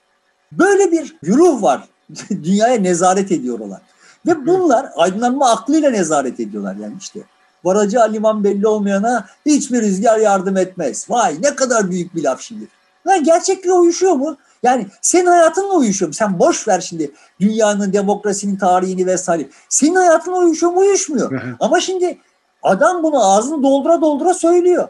[0.52, 1.88] Böyle bir güruh var.
[2.30, 3.82] Dünyaya nezaret ediyorlar.
[4.26, 7.20] Ve bunlar aydınlanma aklıyla nezaret ediyorlar yani işte.
[7.63, 11.10] Varacağı liman belli olmayana hiçbir rüzgar yardım etmez.
[11.10, 12.68] Vay ne kadar büyük bir laf şimdi.
[13.08, 14.38] Lan gerçekle uyuşuyor mu?
[14.63, 16.13] Yani senin hayatınla uyuşuyor mu?
[16.13, 19.50] Sen boş ver şimdi dünyanın, demokrasinin tarihini vesaire.
[19.70, 20.80] Senin hayatınla uyuşuyor mu?
[20.80, 21.41] Uyuşmuyor.
[21.60, 22.17] Ama şimdi
[22.63, 24.89] adam bunu ağzını doldura doldura söylüyor.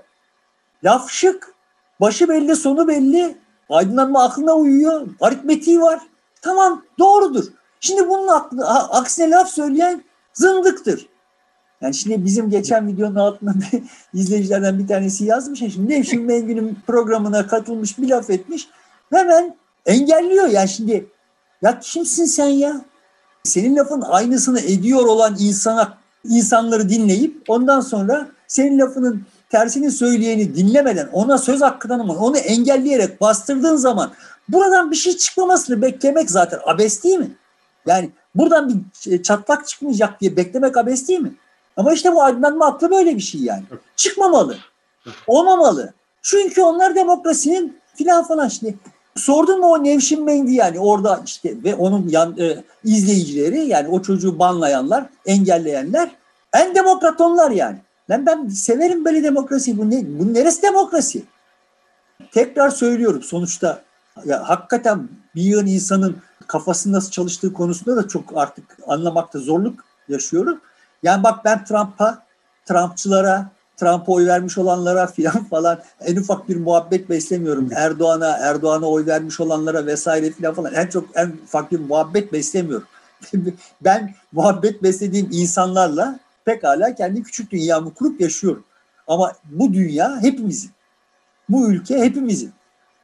[0.83, 1.53] Laf şık.
[2.01, 3.37] Başı belli, sonu belli.
[3.69, 5.07] Aydınlanma aklına uyuyor.
[5.21, 5.99] Aritmetiği var.
[6.41, 7.45] Tamam doğrudur.
[7.79, 10.03] Şimdi bunun aklı, aksine laf söyleyen
[10.33, 11.07] zındıktır.
[11.81, 13.53] Yani şimdi bizim geçen videonun altında
[14.13, 15.59] izleyicilerden bir tanesi yazmış.
[15.59, 18.67] Şimdi Nevşin Mengü'nün programına katılmış bir laf etmiş.
[19.11, 20.47] Hemen engelliyor.
[20.47, 21.07] Yani şimdi
[21.61, 22.81] ya kimsin sen ya?
[23.43, 31.09] Senin lafın aynısını ediyor olan insana insanları dinleyip ondan sonra senin lafının tersini söyleyeni dinlemeden
[31.11, 34.11] ona söz hakkı tanıman, onu engelleyerek bastırdığın zaman
[34.49, 37.31] buradan bir şey çıkmamasını beklemek zaten abes değil mi?
[37.85, 41.33] Yani buradan bir çatlak çıkmayacak diye beklemek abes değil mi?
[41.77, 43.63] Ama işte bu aydınlanma aklı böyle bir şey yani.
[43.95, 44.57] Çıkmamalı.
[45.27, 45.93] Olmamalı.
[46.21, 48.77] Çünkü onlar demokrasinin filan falan şimdi
[49.17, 54.01] sordun mu o Nevşin Mengdi yani orada işte ve onun yan, e, izleyicileri yani o
[54.01, 56.11] çocuğu banlayanlar, engelleyenler
[56.53, 57.77] en demokrat onlar yani.
[58.09, 59.77] Lan ben severim böyle demokrasi.
[59.77, 61.23] Bu, ne, bu neresi demokrasi?
[62.31, 63.81] Tekrar söylüyorum sonuçta
[64.25, 70.61] ya hakikaten bir yığın insanın kafası nasıl çalıştığı konusunda da çok artık anlamakta zorluk yaşıyorum.
[71.03, 72.23] Yani bak ben Trump'a,
[72.65, 77.69] Trumpçılara, Trump'a oy vermiş olanlara filan falan en ufak bir muhabbet beslemiyorum.
[77.75, 82.87] Erdoğan'a, Erdoğan'a oy vermiş olanlara vesaire filan falan en çok en ufak bir muhabbet beslemiyorum.
[83.81, 88.63] ben muhabbet beslediğim insanlarla pekala kendi küçük dünyamı kurup yaşıyorum.
[89.07, 90.71] Ama bu dünya hepimizin.
[91.49, 92.51] Bu ülke hepimizin.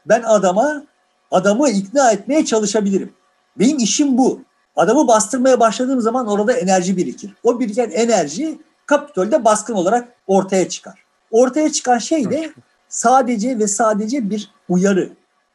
[0.06, 0.84] Ben adama
[1.32, 3.14] adamı ikna etmeye çalışabilirim.
[3.60, 4.42] Benim işim bu.
[4.76, 7.34] Adamı bastırmaya başladığım zaman orada enerji birikir.
[7.44, 11.04] O biriken enerji Kapitol'de baskın olarak ortaya çıkar.
[11.32, 12.54] Ortaya çıkan şey de
[12.90, 15.10] sadece ve sadece bir uyarı.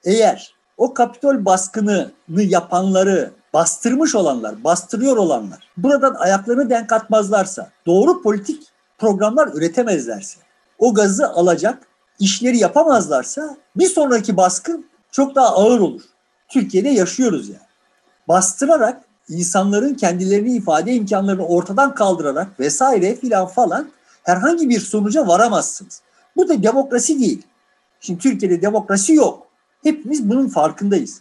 [0.04, 8.62] Eğer o Kapitol baskınını yapanları bastırmış olanlar, bastırıyor olanlar buradan ayaklarını denk atmazlarsa, doğru politik
[8.98, 10.40] programlar üretemezlerse,
[10.78, 11.82] o gazı alacak
[12.18, 16.02] işleri yapamazlarsa bir sonraki baskın çok daha ağır olur.
[16.48, 17.68] Türkiye'de yaşıyoruz yani.
[18.28, 23.88] Bastırarak insanların kendilerini ifade imkanlarını ortadan kaldırarak vesaire filan falan
[24.22, 26.02] herhangi bir sonuca varamazsınız.
[26.36, 27.42] Bu da demokrasi değil.
[28.00, 29.46] Şimdi Türkiye'de demokrasi yok.
[29.82, 31.20] Hepimiz bunun farkındayız.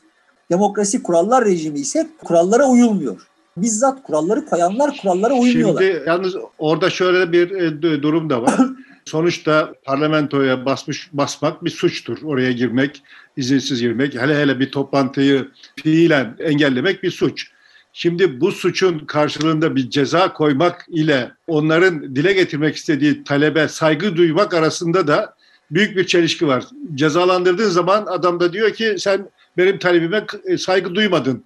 [0.51, 3.27] Demokrasi kurallar rejimi ise kurallara uyulmuyor.
[3.57, 5.81] Bizzat kuralları koyanlar kurallara uymuyorlar.
[5.81, 8.59] Şimdi yalnız orada şöyle bir e, durum da var.
[9.05, 12.17] Sonuçta parlamentoya basmış basmak bir suçtur.
[12.23, 13.03] Oraya girmek,
[13.37, 17.51] izinsiz girmek, hele hele bir toplantıyı fiilen engellemek bir suç.
[17.99, 24.53] Şimdi bu suçun karşılığında bir ceza koymak ile onların dile getirmek istediği talebe saygı duymak
[24.53, 25.33] arasında da
[25.71, 26.63] büyük bir çelişki var.
[26.95, 31.43] Cezalandırdığın zaman adam da diyor ki sen benim talebime e, saygı duymadın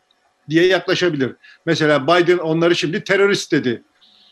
[0.50, 1.32] diye yaklaşabilir.
[1.66, 3.84] Mesela Biden onları şimdi terörist dedi.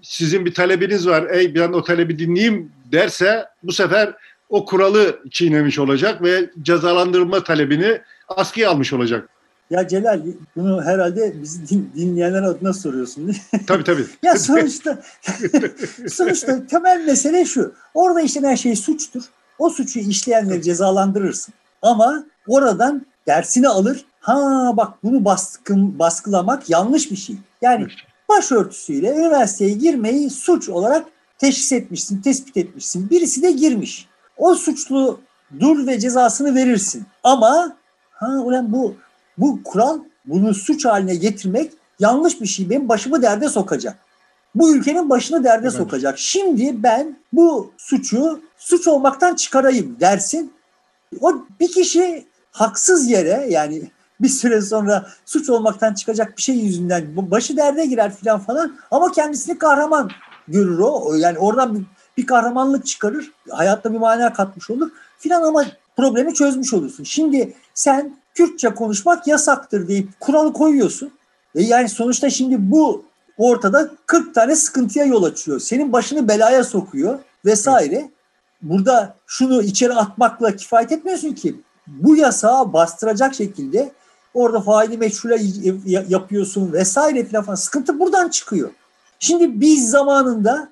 [0.02, 4.14] Sizin bir talebiniz var, ey ben o talebi dinleyeyim derse bu sefer
[4.50, 9.30] o kuralı çiğnemiş olacak ve cezalandırma talebini askıya almış olacak.
[9.70, 10.22] Ya Celal
[10.56, 13.66] bunu herhalde bizi din, dinleyenler adına soruyorsun değil mi?
[13.68, 14.06] Tabii tabii.
[14.24, 15.00] ya sonuçta
[16.10, 17.74] sonuçta temel mesele şu.
[17.94, 19.24] Orada işlenen şey suçtur.
[19.60, 21.54] O suçu işleyenleri cezalandırırsın.
[21.82, 24.06] Ama oradan dersini alır.
[24.20, 27.36] Ha bak bunu baskın, baskılamak yanlış bir şey.
[27.62, 27.88] Yani
[28.30, 31.06] başörtüsüyle üniversiteye girmeyi suç olarak
[31.38, 33.10] teşhis etmişsin, tespit etmişsin.
[33.10, 34.08] Birisi de girmiş.
[34.38, 35.20] O suçlu
[35.60, 37.06] dur ve cezasını verirsin.
[37.24, 37.78] Ama
[38.12, 38.96] ha ulan bu
[39.40, 42.70] bu kural bunu suç haline getirmek yanlış bir şey.
[42.70, 43.98] Benim başımı derde sokacak.
[44.56, 45.78] Bu ülkenin başını derde evet.
[45.78, 46.20] sokacak.
[46.20, 50.54] Şimdi ben bu suçu suç olmaktan çıkarayım dersin.
[51.22, 57.32] O bir kişi haksız yere yani bir süre sonra suç olmaktan çıkacak bir şey yüzünden
[57.32, 60.10] başı derde girer filan falan ama kendisini kahraman
[60.48, 61.16] görür o.
[61.16, 61.84] Yani oradan bir,
[62.18, 63.32] bir kahramanlık çıkarır.
[63.50, 65.66] Hayatta bir mana katmış olur filan ama
[65.98, 67.04] problemi çözmüş olursun.
[67.04, 71.12] Şimdi sen Kürtçe konuşmak yasaktır deyip kuralı koyuyorsun.
[71.56, 73.06] E yani sonuçta şimdi bu
[73.38, 75.60] ortada 40 tane sıkıntıya yol açıyor.
[75.60, 78.10] Senin başını belaya sokuyor vesaire.
[78.62, 81.62] Burada şunu içeri atmakla kifayet etmiyorsun ki.
[81.88, 83.92] Bu yasağı bastıracak şekilde
[84.34, 85.38] orada faili meçhule
[86.10, 87.56] yapıyorsun vesaire falan.
[87.56, 88.70] Sıkıntı buradan çıkıyor.
[89.20, 90.70] Şimdi biz zamanında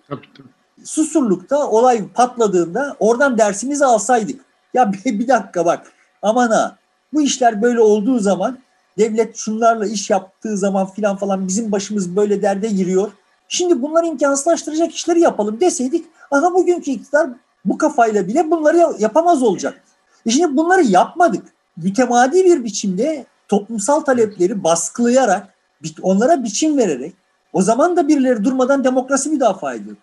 [0.84, 4.42] Susurluk'ta olay patladığında oradan dersimizi alsaydık.
[4.74, 6.78] Ya bir dakika bak aman ha
[7.14, 8.60] bu işler böyle olduğu zaman
[8.98, 13.12] devlet şunlarla iş yaptığı zaman filan falan bizim başımız böyle derde giriyor.
[13.48, 17.30] Şimdi bunları imkansızlaştıracak işleri yapalım deseydik aha bugünkü iktidar
[17.66, 19.84] bu kafayla bile bunları yapamaz olacak.
[20.26, 21.46] E şimdi bunları yapmadık.
[21.78, 25.54] Mütemadi bir biçimde toplumsal talepleri baskılayarak,
[26.02, 27.14] onlara biçim vererek
[27.54, 29.96] o zaman da birileri durmadan demokrasi müdafaa ediyor.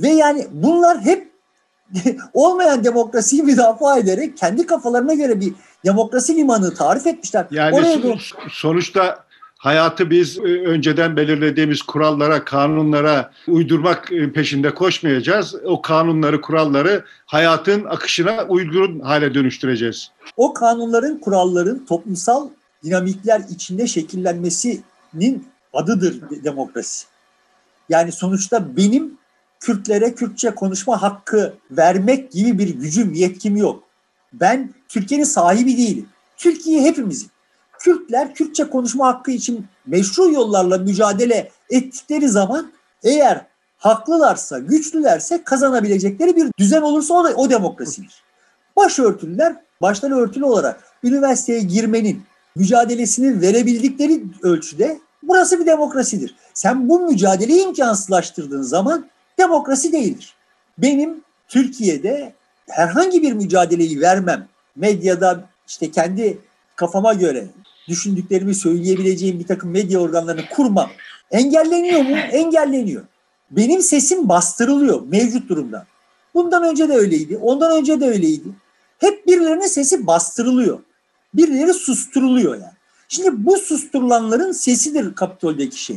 [0.00, 1.32] Ve yani bunlar hep
[2.32, 5.52] olmayan demokrasiyi müdafaa ederek kendi kafalarına göre bir
[5.84, 7.46] demokrasi limanı tarif etmişler.
[7.50, 15.54] Yani Oraya do- sonuçta hayatı biz e, önceden belirlediğimiz kurallara, kanunlara uydurmak e, peşinde koşmayacağız.
[15.64, 20.10] O kanunları, kuralları hayatın akışına uygun hale dönüştüreceğiz.
[20.36, 22.48] O kanunların, kuralların toplumsal
[22.84, 27.06] dinamikler içinde şekillenmesinin adıdır demokrasi.
[27.88, 29.18] Yani sonuçta benim
[29.60, 33.82] Kürtlere Kürtçe konuşma hakkı vermek gibi bir gücüm, yetkim yok.
[34.32, 36.08] Ben Türkiye'nin sahibi değilim.
[36.36, 37.30] Türkiye hepimizin.
[37.78, 46.50] Kürtler Kürtçe konuşma hakkı için meşru yollarla mücadele ettikleri zaman eğer haklılarsa, güçlülerse kazanabilecekleri bir
[46.58, 48.22] düzen olursa o da o demokrasidir.
[48.76, 52.22] Başörtülüler başları örtülü olarak üniversiteye girmenin
[52.56, 56.36] mücadelesini verebildikleri ölçüde burası bir demokrasidir.
[56.54, 59.06] Sen bu mücadeleyi imkansızlaştırdığın zaman
[59.38, 60.34] demokrasi değildir.
[60.78, 62.32] Benim Türkiye'de
[62.68, 66.38] herhangi bir mücadeleyi vermem, medyada işte kendi
[66.76, 67.46] kafama göre
[67.88, 70.90] düşündüklerimi söyleyebileceğim bir takım medya organlarını kurmam.
[71.30, 72.16] Engelleniyor mu?
[72.16, 73.02] Engelleniyor.
[73.50, 75.86] Benim sesim bastırılıyor mevcut durumda.
[76.34, 78.48] Bundan önce de öyleydi, ondan önce de öyleydi.
[78.98, 80.78] Hep birilerinin sesi bastırılıyor.
[81.34, 82.72] Birileri susturuluyor yani.
[83.08, 85.96] Şimdi bu susturulanların sesidir Kapitol'deki şey.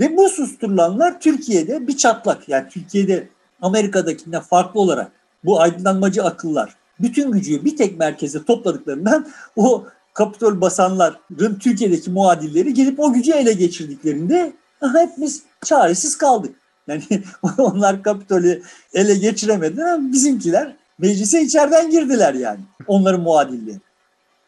[0.00, 2.48] Ve bu susturulanlar Türkiye'de bir çatlak.
[2.48, 3.28] Yani Türkiye'de
[3.62, 5.12] Amerika'dakinden farklı olarak
[5.44, 9.26] bu aydınlanmacı akıllar bütün gücü bir tek merkeze topladıklarından
[9.56, 9.84] o
[10.14, 16.56] Kapitol basanların Türkiye'deki muadilleri gelip o gücü ele geçirdiklerinde hepimiz çaresiz kaldık.
[16.88, 17.02] Yani
[17.58, 18.62] onlar Kapitol'ü
[18.94, 22.60] ele geçiremediler ama bizimkiler meclise içeriden girdiler yani.
[22.86, 23.80] Onların muadilleri.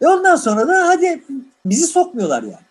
[0.02, 1.24] Ve ondan sonra da hadi
[1.66, 2.67] bizi sokmuyorlar yani.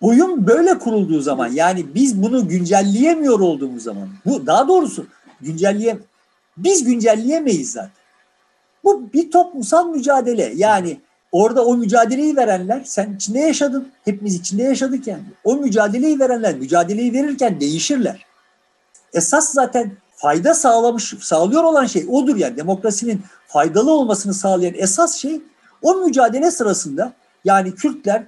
[0.00, 5.06] Oyun böyle kurulduğu zaman yani biz bunu güncelleyemiyor olduğumuz zaman bu daha doğrusu
[5.40, 5.98] güncelleyem
[6.56, 7.90] biz güncelleyemeyiz zaten.
[8.84, 10.52] Bu bir toplumsal mücadele.
[10.56, 11.00] Yani
[11.32, 13.88] orada o mücadeleyi verenler sen içinde yaşadın.
[14.04, 15.22] Hepimiz içinde yaşadık yani.
[15.44, 18.26] O mücadeleyi verenler mücadeleyi verirken değişirler.
[19.12, 25.42] Esas zaten fayda sağlamış sağlıyor olan şey odur yani demokrasinin faydalı olmasını sağlayan esas şey
[25.82, 27.12] o mücadele sırasında
[27.44, 28.24] yani Kürtler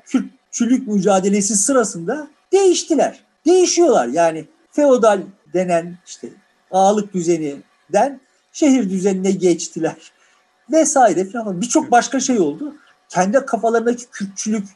[0.53, 3.21] Kürtçülük mücadelesi sırasında değiştiler.
[3.47, 5.21] Değişiyorlar yani feodal
[5.55, 6.29] denen işte
[6.71, 8.21] ağalık düzeninden
[8.53, 10.13] şehir düzenine geçtiler
[10.73, 11.61] vesaire falan.
[11.61, 12.75] Birçok başka şey oldu.
[13.09, 14.69] Kendi kafalarındaki Kürtçülük,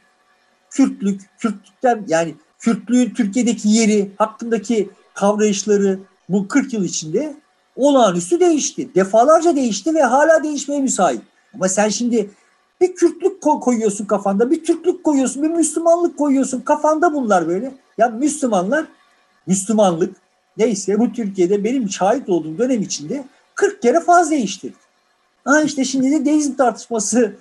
[0.70, 5.99] Kürtlük, Kürtlükten yani Kürtlüğün Türkiye'deki yeri, hakkındaki kavrayışları
[6.29, 7.37] bu 40 yıl içinde
[7.77, 8.95] olağanüstü değişti.
[8.95, 11.22] Defalarca değişti ve hala değişmeye müsait.
[11.55, 12.31] Ama sen şimdi
[12.81, 16.61] bir Kürtlük koyuyorsun kafanda, bir Türklük koyuyorsun, bir Müslümanlık koyuyorsun.
[16.61, 17.74] Kafanda bunlar böyle.
[17.99, 18.87] Ya Müslümanlar,
[19.47, 20.16] Müslümanlık
[20.57, 23.24] neyse bu Türkiye'de benim şahit olduğum dönem içinde
[23.55, 24.72] 40 kere fazla değişti.
[25.45, 27.37] Ha işte şimdi de deizm tartışması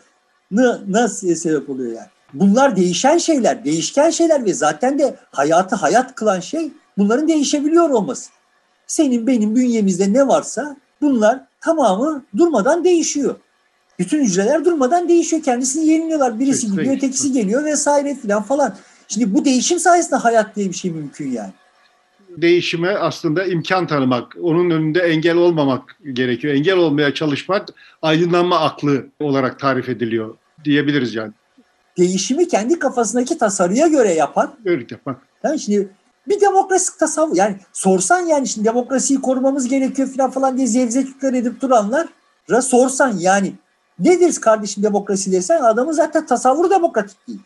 [0.88, 2.08] nasıl sebep oluyor yani?
[2.34, 8.30] Bunlar değişen şeyler, değişken şeyler ve zaten de hayatı hayat kılan şey bunların değişebiliyor olması.
[8.88, 13.36] Senin benim bünyemizde ne varsa bunlar tamamı durmadan değişiyor.
[14.00, 15.44] Bütün hücreler durmadan değişiyor.
[15.44, 16.40] Kendisini yeniliyorlar.
[16.40, 18.76] Birisi gidiyor, ötekisi geliyor vesaire filan falan.
[19.08, 21.52] Şimdi bu değişim sayesinde hayat diye bir şey mümkün yani
[22.38, 26.54] değişime aslında imkan tanımak, onun önünde engel olmamak gerekiyor.
[26.54, 27.70] Engel olmaya çalışmak
[28.02, 30.36] aydınlanma aklı olarak tarif ediliyor
[30.66, 31.32] diyebiliriz yani.
[31.98, 34.56] Değişimi kendi kafasındaki tasarıya göre yapan.
[34.66, 35.18] Öyle yapmak.
[35.44, 35.90] Yani şimdi
[36.28, 41.62] bir demokrasi tasavvur yani sorsan yani şimdi demokrasiyi korumamız gerekiyor falan falan diye zevzeklikler edip
[41.62, 43.54] duranlara sorsan yani
[44.00, 47.40] nedir kardeşim demokrasi dersen adamın zaten tasavvuru demokratik değil.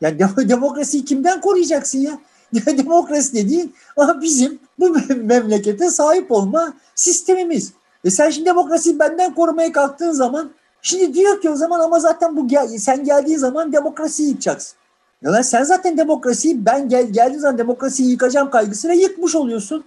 [0.00, 2.18] Yani demokrasiyi kimden koruyacaksın ya?
[2.66, 3.74] demokrasi dediğin
[4.20, 7.72] bizim bu memlekete sahip olma sistemimiz.
[8.04, 10.50] E sen şimdi demokrasiyi benden korumaya kalktığın zaman
[10.82, 14.76] şimdi diyor ki o zaman ama zaten bu gel, sen geldiğin zaman demokrasiyi yıkacaksın.
[15.22, 19.84] Ya sen zaten demokrasiyi ben gel, geldiğim zaman demokrasiyi yıkacağım kaygısıyla yıkmış oluyorsun.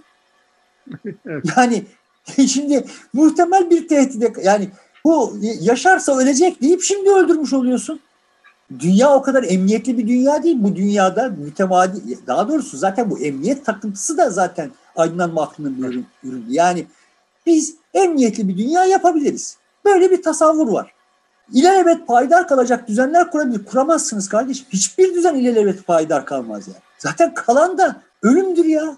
[1.58, 1.86] Yani
[2.48, 4.70] şimdi muhtemel bir tehdide yani
[5.06, 8.00] bu yaşarsa ölecek deyip şimdi öldürmüş oluyorsun
[8.80, 10.58] dünya o kadar emniyetli bir dünya değil.
[10.60, 16.06] Bu dünyada mütemadi, daha doğrusu zaten bu emniyet takıntısı da zaten aydınlanma aklının bir ürün,
[16.24, 16.44] ürünü.
[16.50, 16.86] Yani
[17.46, 19.58] biz emniyetli bir dünya yapabiliriz.
[19.86, 20.94] Böyle bir tasavvur var.
[21.54, 23.66] İlelebet payidar kalacak düzenler kurabilir.
[23.66, 24.66] Kuramazsınız kardeşim.
[24.70, 26.78] Hiçbir düzen ilelebet payidar kalmaz yani.
[26.98, 28.98] Zaten kalan da ölümdür ya.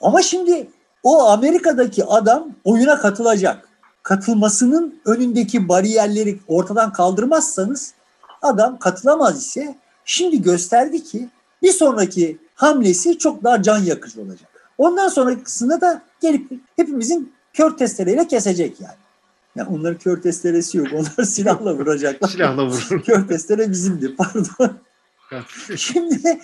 [0.00, 0.70] Ama şimdi
[1.02, 3.67] o Amerika'daki adam oyuna katılacak.
[4.02, 7.94] Katılmasının önündeki bariyerleri ortadan kaldırmazsanız
[8.42, 9.74] Adam katılamaz ise
[10.04, 11.28] şimdi gösterdi ki
[11.62, 14.48] bir sonraki hamlesi çok daha can yakıcı olacak.
[14.78, 18.94] Ondan sonrasında da gelip hepimizin kör testereyle kesecek yani.
[19.56, 20.86] Yani onların kör testeresi yok.
[20.94, 22.28] Onlar silahla vuracaklar.
[22.28, 23.02] silahla vurur.
[23.06, 24.78] kör testere bizimdi pardon.
[25.76, 26.40] Şimdi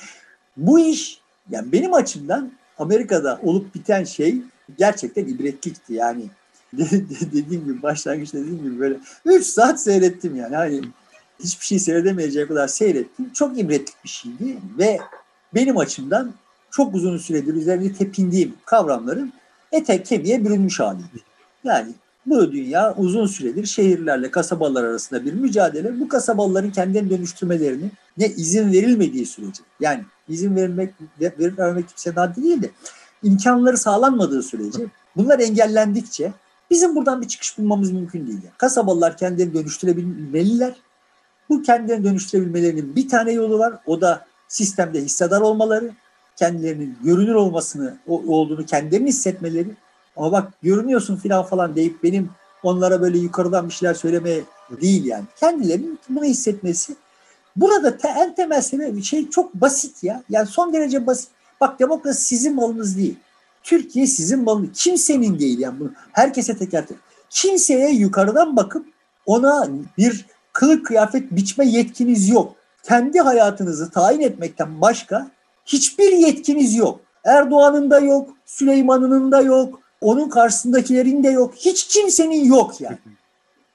[0.56, 4.42] bu iş yani benim açımdan Amerika'da olup biten şey
[4.78, 5.94] gerçekten ibretlikti.
[5.94, 6.22] Yani
[7.32, 10.56] dediğim gibi başlangıçta dediğim gibi böyle 3 saat seyrettim yani.
[10.56, 10.80] Hani
[11.44, 13.30] hiçbir şey seyredemeyeceği kadar seyrettim.
[13.32, 14.98] Çok ibretlik bir şeydi ve
[15.54, 16.32] benim açımdan
[16.70, 19.32] çok uzun süredir üzerinde tepindiğim kavramların
[19.72, 21.20] ete kemiğe bürünmüş haliydi.
[21.64, 21.92] Yani
[22.26, 26.00] bu dünya uzun süredir şehirlerle kasabalar arasında bir mücadele.
[26.00, 32.42] Bu kasabaların kendilerini dönüştürmelerini ne izin verilmediği sürece yani izin verilmek, verip vermek kimsenin haddi
[32.42, 32.70] değil de
[33.22, 36.32] imkanları sağlanmadığı sürece bunlar engellendikçe
[36.74, 38.38] bizim buradan bir çıkış bulmamız mümkün değil.
[38.58, 40.74] Kasabalılar kendilerini dönüştürebilmeliler
[41.48, 43.74] bu kendilerini dönüştürebilmelerinin bir tane yolu var.
[43.86, 45.90] O da sistemde hissedar olmaları,
[46.36, 49.70] kendilerinin görünür olmasını olduğunu kendilerini hissetmeleri.
[50.16, 52.30] Ama bak görünüyorsun filan falan deyip benim
[52.62, 54.42] onlara böyle yukarıdan bir şeyler söylemeye
[54.80, 55.24] değil yani.
[55.40, 56.96] Kendilerinin bunu hissetmesi.
[57.56, 60.22] Burada te, en temel sebep bir şey çok basit ya.
[60.30, 61.28] Yani son derece basit.
[61.60, 63.16] Bak demokrasi sizin malınız değil.
[63.64, 64.68] Türkiye sizin malınız.
[64.74, 65.92] Kimsenin değil yani bunu.
[66.12, 67.02] Herkese teker teker.
[67.30, 68.86] Kimseye yukarıdan bakıp
[69.26, 72.56] ona bir kılık kıyafet biçme yetkiniz yok.
[72.82, 75.30] Kendi hayatınızı tayin etmekten başka
[75.66, 77.00] hiçbir yetkiniz yok.
[77.24, 81.54] Erdoğan'ın da yok, Süleyman'ın da yok, onun karşısındakilerin de yok.
[81.56, 82.98] Hiç kimsenin yok yani.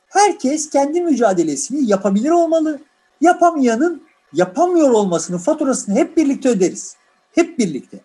[0.08, 2.80] Herkes kendi mücadelesini yapabilir olmalı.
[3.22, 6.96] Yapamayanın yapamıyor olmasının faturasını hep birlikte öderiz.
[7.32, 8.00] Hep birlikte.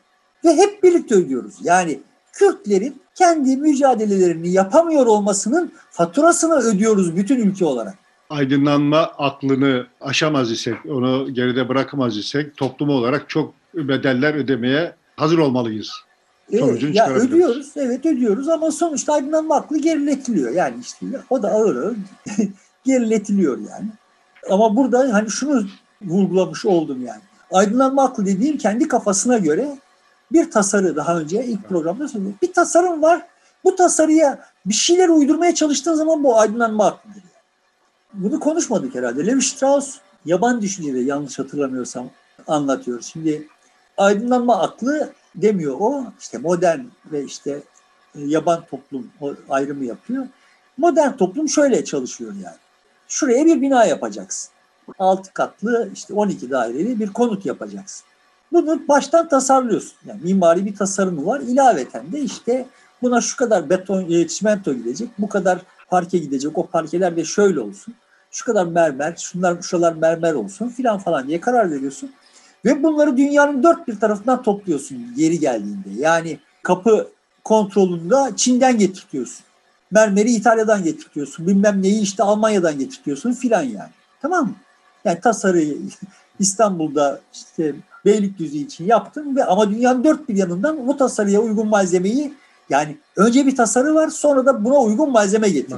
[0.45, 1.55] Ve hep birlikte ödüyoruz.
[1.62, 2.01] Yani
[2.32, 7.95] Kürtlerin kendi mücadelelerini yapamıyor olmasının faturasını ödüyoruz bütün ülke olarak.
[8.30, 15.90] Aydınlanma aklını aşamaz isek, onu geride bırakamaz isek toplum olarak çok bedeller ödemeye hazır olmalıyız.
[16.59, 20.51] Sonucunu e, ya ödüyoruz, evet ödüyoruz ama sonuçta aydınlanma aklı geriletiliyor.
[20.51, 21.97] Yani işte o da ağır ağır
[22.84, 23.88] geriletiliyor yani.
[24.51, 25.66] Ama burada hani şunu
[26.03, 27.20] vurgulamış oldum yani.
[27.53, 29.78] Aydınlanma aklı dediğim kendi kafasına göre
[30.35, 32.37] bir tasarı daha önce ilk programda söyledim.
[32.43, 33.26] Bir tasarım var.
[33.64, 37.22] Bu tasarıya bir şeyler uydurmaya çalıştığın zaman bu aydınlanma aklıdır.
[38.14, 39.26] Bunu konuşmadık herhalde.
[39.26, 42.11] Levi Strauss yaban düşünceleri yanlış hatırlamıyorsam
[42.47, 43.01] anlatıyor.
[43.01, 43.49] Şimdi
[43.97, 46.05] aydınlanma aklı demiyor o.
[46.20, 46.80] işte modern
[47.12, 47.62] ve işte
[48.14, 49.11] e, yaban toplum
[49.51, 50.26] ayrımı yapıyor.
[50.76, 52.57] Modern toplum şöyle çalışıyor yani.
[53.09, 54.51] Şuraya bir bina yapacaksın.
[54.99, 58.07] 6 katlı işte 12 daireli bir konut yapacaksın.
[58.55, 59.96] Bunu baştan tasarlıyorsun.
[60.07, 61.40] Yani mimari bir tasarımı var.
[61.40, 62.66] İlaveten de işte
[63.02, 67.61] buna şu kadar beton, e, çimento gidecek, bu kadar parke gidecek, o parkeler de şöyle
[67.61, 67.94] olsun.
[68.30, 72.12] Şu kadar mermer, şunlar şuralar mermer olsun filan falan diye karar veriyorsun.
[72.64, 75.88] Ve bunları dünyanın dört bir tarafından topluyorsun geri geldiğinde.
[75.96, 77.09] Yani kapı
[77.44, 79.44] kontrolünde Çin'den getirtiyorsun.
[79.90, 81.46] Mermeri İtalya'dan getirtiyorsun.
[81.46, 83.90] Bilmem neyi işte Almanya'dan getirtiyorsun filan yani.
[84.22, 84.55] Tamam mı?
[85.05, 85.78] Yani tasarıyı
[86.38, 87.74] İstanbul'da işte
[88.05, 92.34] Beylikdüzü için yaptım ve ama dünyanın dört bir yanından bu tasarıya uygun malzemeyi
[92.70, 95.76] yani önce bir tasarı var sonra da buna uygun malzeme getir.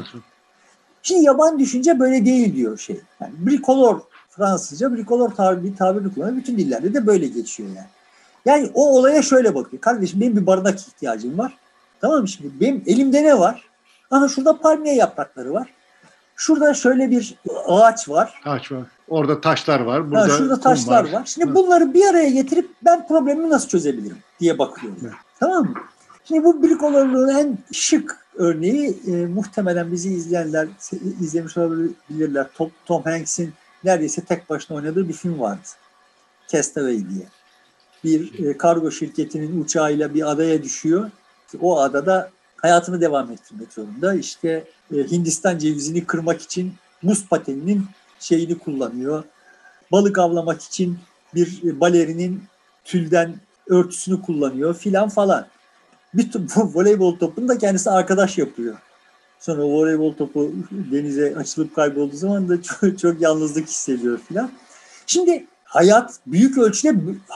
[1.03, 3.01] Şimdi yaban düşünce böyle değil diyor şey.
[3.21, 4.01] Yani bricolor
[4.31, 6.37] Fransızca bricolor tabiri, tabirini kullanıyor.
[6.37, 7.87] Bütün dillerde de böyle geçiyor yani.
[8.45, 9.81] Yani o olaya şöyle bakıyor.
[9.81, 11.57] Kardeşim benim bir barınak ihtiyacım var.
[12.01, 12.61] Tamam mı şimdi?
[12.61, 13.63] Benim elimde ne var?
[14.11, 15.69] Aha şurada palmiye yaprakları var.
[16.37, 17.35] Şurada şöyle bir
[17.67, 18.41] ağaç var.
[18.45, 18.87] Ağaç var.
[19.09, 20.11] Orada taşlar var.
[20.11, 21.13] Burada ha, şurada taşlar var.
[21.13, 21.23] var.
[21.27, 21.57] Şimdi evet.
[21.57, 24.99] bunları bir araya getirip ben problemi nasıl çözebilirim diye bakıyorum.
[25.03, 25.13] Evet.
[25.41, 25.75] Tamam mı?
[26.25, 30.69] Şimdi bu brikolorluğun en şık örneği e, muhtemelen bizi izleyenler
[31.21, 32.47] izlemiş olabilirler.
[32.55, 33.53] Tom, Tom Hanks'in
[33.85, 35.69] neredeyse tek başına oynadığı bir film vardı.
[36.49, 37.27] Castaway diye.
[38.05, 41.11] Bir e, kargo şirketinin uçağıyla bir adaya düşüyor.
[41.61, 44.15] O adada hayatını devam ettirmek zorunda.
[44.15, 47.87] İşte Hindistan cevizini kırmak için buz pateninin
[48.21, 49.25] şeyini kullanıyor.
[49.93, 50.99] Balık avlamak için
[51.35, 52.43] bir e, balerinin
[52.85, 53.35] tülden
[53.67, 55.47] örtüsünü kullanıyor filan falan.
[56.15, 58.77] Bir bu voleybol topunu da kendisi arkadaş yapıyor.
[59.41, 64.51] Sonra voleybol topu denize açılıp kaybolduğu zaman da çok, çok yalnızlık hissediyor filan.
[65.07, 66.95] Şimdi hayat büyük ölçüde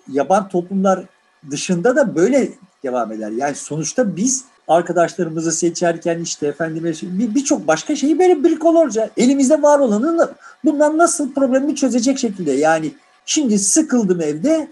[0.08, 1.04] yaban toplumlar
[1.50, 2.50] dışında da böyle
[2.82, 3.30] devam eder.
[3.30, 9.78] Yani sonuçta biz arkadaşlarımızı seçerken işte efendime birçok bir başka şeyi böyle brikolorca elimizde var
[9.78, 10.30] olanın
[10.64, 12.92] bundan nasıl problemi çözecek şekilde yani
[13.26, 14.68] şimdi sıkıldım evde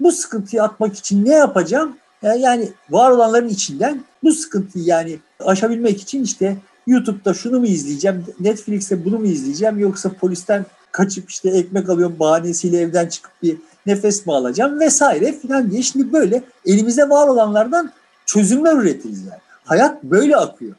[0.00, 1.96] bu sıkıntıyı atmak için ne yapacağım?
[2.22, 9.04] Yani var olanların içinden bu sıkıntıyı yani aşabilmek için işte YouTube'da şunu mu izleyeceğim, Netflix'te
[9.04, 14.32] bunu mu izleyeceğim yoksa polisten kaçıp işte ekmek alıyorum bahanesiyle evden çıkıp bir nefes mi
[14.32, 17.92] alacağım vesaire filan diye şimdi böyle elimizde var olanlardan
[18.26, 19.41] çözümler üretiriz yani.
[19.64, 20.74] Hayat böyle akıyor.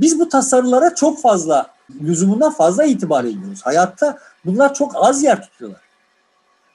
[0.00, 1.66] Biz bu tasarılara çok fazla,
[2.02, 3.60] lüzumundan fazla itibar ediyoruz.
[3.62, 5.80] Hayatta bunlar çok az yer tutuyorlar.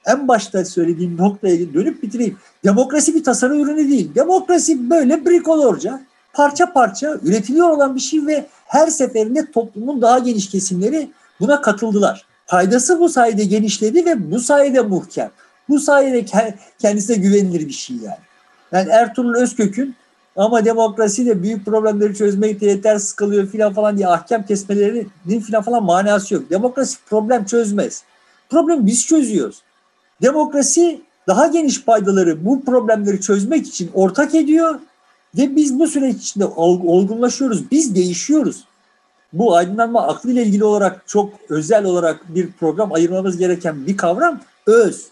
[0.06, 2.38] En başta söylediğim noktaya dönüp bitireyim.
[2.64, 4.14] Demokrasi bir tasarı ürünü değil.
[4.14, 6.00] Demokrasi böyle brikolorca,
[6.32, 12.26] parça parça üretiliyor olan bir şey ve her seferinde toplumun daha geniş kesimleri buna katıldılar.
[12.46, 15.30] Faydası bu sayede genişledi ve bu sayede muhkem.
[15.68, 16.24] Bu sayede
[16.78, 18.18] kendisine güvenilir bir şey yani.
[18.72, 19.94] Yani Ertuğrul Özkök'ün
[20.36, 25.84] ama demokrasi de büyük problemleri çözmekte yeter sıkılıyor filan falan diye ahkam kesmelerinin filan falan
[25.84, 26.50] manası yok.
[26.50, 28.02] Demokrasi problem çözmez.
[28.50, 29.62] Problem biz çözüyoruz.
[30.22, 34.80] Demokrasi daha geniş paydaları bu problemleri çözmek için ortak ediyor
[35.38, 37.70] ve biz bu süreç içinde olgunlaşıyoruz.
[37.70, 38.64] Biz değişiyoruz.
[39.32, 45.06] Bu aydınlanma aklıyla ilgili olarak çok özel olarak bir program ayırmamız gereken bir kavram öz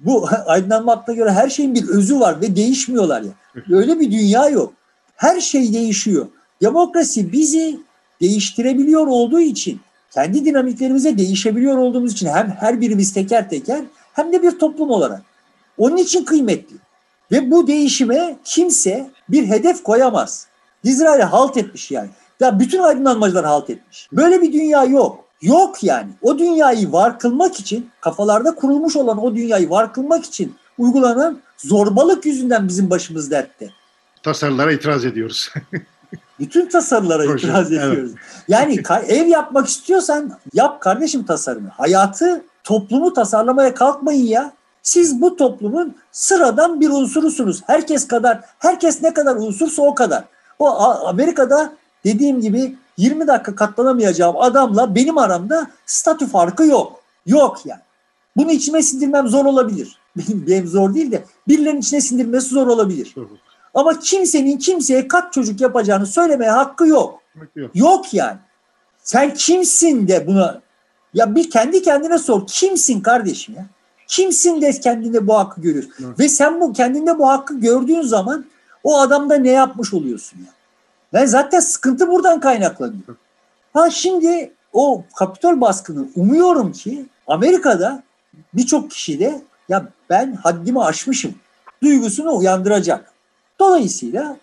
[0.00, 3.32] bu aydınlanma aklına göre her şeyin bir özü var ve değişmiyorlar ya.
[3.70, 4.72] Öyle bir dünya yok.
[5.16, 6.26] Her şey değişiyor.
[6.62, 7.80] Demokrasi bizi
[8.20, 9.80] değiştirebiliyor olduğu için,
[10.10, 13.80] kendi dinamiklerimize değişebiliyor olduğumuz için hem her birimiz teker teker
[14.12, 15.22] hem de bir toplum olarak.
[15.78, 16.76] Onun için kıymetli.
[17.32, 20.46] Ve bu değişime kimse bir hedef koyamaz.
[20.84, 22.08] İsrail halt etmiş yani.
[22.40, 24.08] Ya bütün aydınlanmacılar halt etmiş.
[24.12, 25.24] Böyle bir dünya yok.
[25.42, 26.08] Yok yani.
[26.22, 32.26] O dünyayı var kılmak için, kafalarda kurulmuş olan o dünyayı var kılmak için uygulanan zorbalık
[32.26, 33.70] yüzünden bizim başımız dertte.
[34.22, 35.50] Tasarılara itiraz ediyoruz.
[36.40, 38.10] Bütün tasarılara Proje, itiraz ediyoruz.
[38.10, 38.20] Evet.
[38.48, 41.68] Yani ev yapmak istiyorsan yap kardeşim tasarımı.
[41.68, 44.52] Hayatı, toplumu tasarlamaya kalkmayın ya.
[44.82, 47.62] Siz bu toplumun sıradan bir unsurusunuz.
[47.66, 50.24] Herkes kadar, herkes ne kadar unsursa o kadar.
[50.58, 50.68] O
[51.06, 51.72] Amerika'da
[52.04, 57.02] dediğim gibi 20 dakika katlanamayacağım adamla benim aramda statü farkı yok.
[57.26, 57.80] Yok yani.
[58.36, 59.98] Bunu içime sindirmem zor olabilir.
[60.16, 63.14] Benim, benim zor değil de birilerinin içine sindirmesi zor olabilir.
[63.74, 67.22] Ama kimsenin kimseye kat çocuk yapacağını söylemeye hakkı yok.
[67.56, 68.38] Yok, yok yani.
[69.02, 70.60] Sen kimsin de buna
[71.14, 72.46] ya bir kendi kendine sor.
[72.46, 73.66] Kimsin kardeşim ya?
[74.08, 75.92] Kimsin de kendinde bu hakkı görüyorsun.
[76.06, 76.18] Evet.
[76.18, 78.44] Ve sen bu kendinde bu hakkı gördüğün zaman
[78.84, 80.52] o adamda ne yapmış oluyorsun ya?
[81.12, 83.16] Yani zaten sıkıntı buradan kaynaklanıyor.
[83.72, 88.02] Ha şimdi o Kapitol baskını umuyorum ki Amerika'da
[88.54, 91.34] birçok kişi de ya ben haddimi aşmışım
[91.82, 93.12] duygusunu uyandıracak.
[93.60, 94.36] Dolayısıyla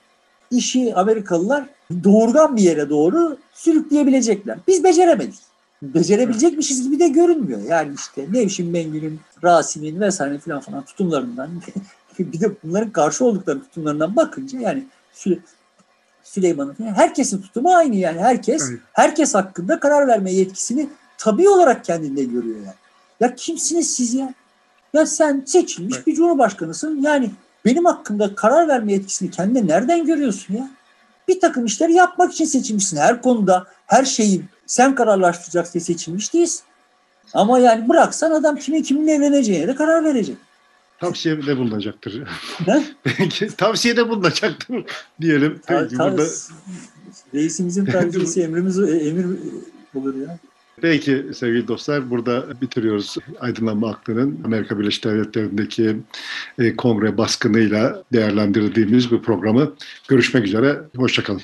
[0.51, 1.65] işi Amerikalılar
[2.03, 4.57] doğurgan bir yere doğru sürükleyebilecekler.
[4.67, 5.39] Biz beceremedik.
[5.81, 7.61] Becerebilecekmişiz gibi de görünmüyor.
[7.61, 11.49] Yani işte Nevşin Bengü'nün, Rasim'in vesaire filan falan tutumlarından
[12.19, 14.83] bir de bunların karşı oldukları tutumlarından bakınca yani
[16.33, 18.19] Süleyman'ın herkesin tutumu aynı yani.
[18.19, 18.79] Herkes evet.
[18.93, 22.75] herkes hakkında karar verme yetkisini tabii olarak kendinde görüyor yani.
[23.19, 24.33] Ya kimsiniz siz ya?
[24.93, 26.07] Ya sen seçilmiş evet.
[26.07, 27.01] bir cumhurbaşkanısın.
[27.01, 27.31] Yani
[27.65, 30.69] benim hakkında karar verme yetkisini kendine nereden görüyorsun ya?
[31.27, 32.97] Bir takım işleri yapmak için seçilmişsin.
[32.97, 36.61] Her konuda her şeyi sen kararlaştıracaksın diye seçilmiş değilsin.
[37.33, 40.37] Ama yani bıraksan adam kimin kiminle evleneceğine de karar verecek.
[41.03, 42.23] Tavsiyede bulunacaktır.
[43.57, 44.85] Tavsiyede bulunacaktır
[45.21, 45.59] diyelim.
[45.67, 46.25] Peki, Ta- burada...
[47.33, 49.25] Reisimizin tavsiyesi emrimiz emir
[49.95, 50.39] olur ya.
[50.81, 55.97] Peki sevgili dostlar burada bitiriyoruz Aydınlanma Aklı'nın Amerika Birleşik Devletleri'ndeki
[56.59, 59.73] e, kongre baskınıyla değerlendirdiğimiz bu programı.
[60.07, 61.41] Görüşmek üzere, hoşçakalın.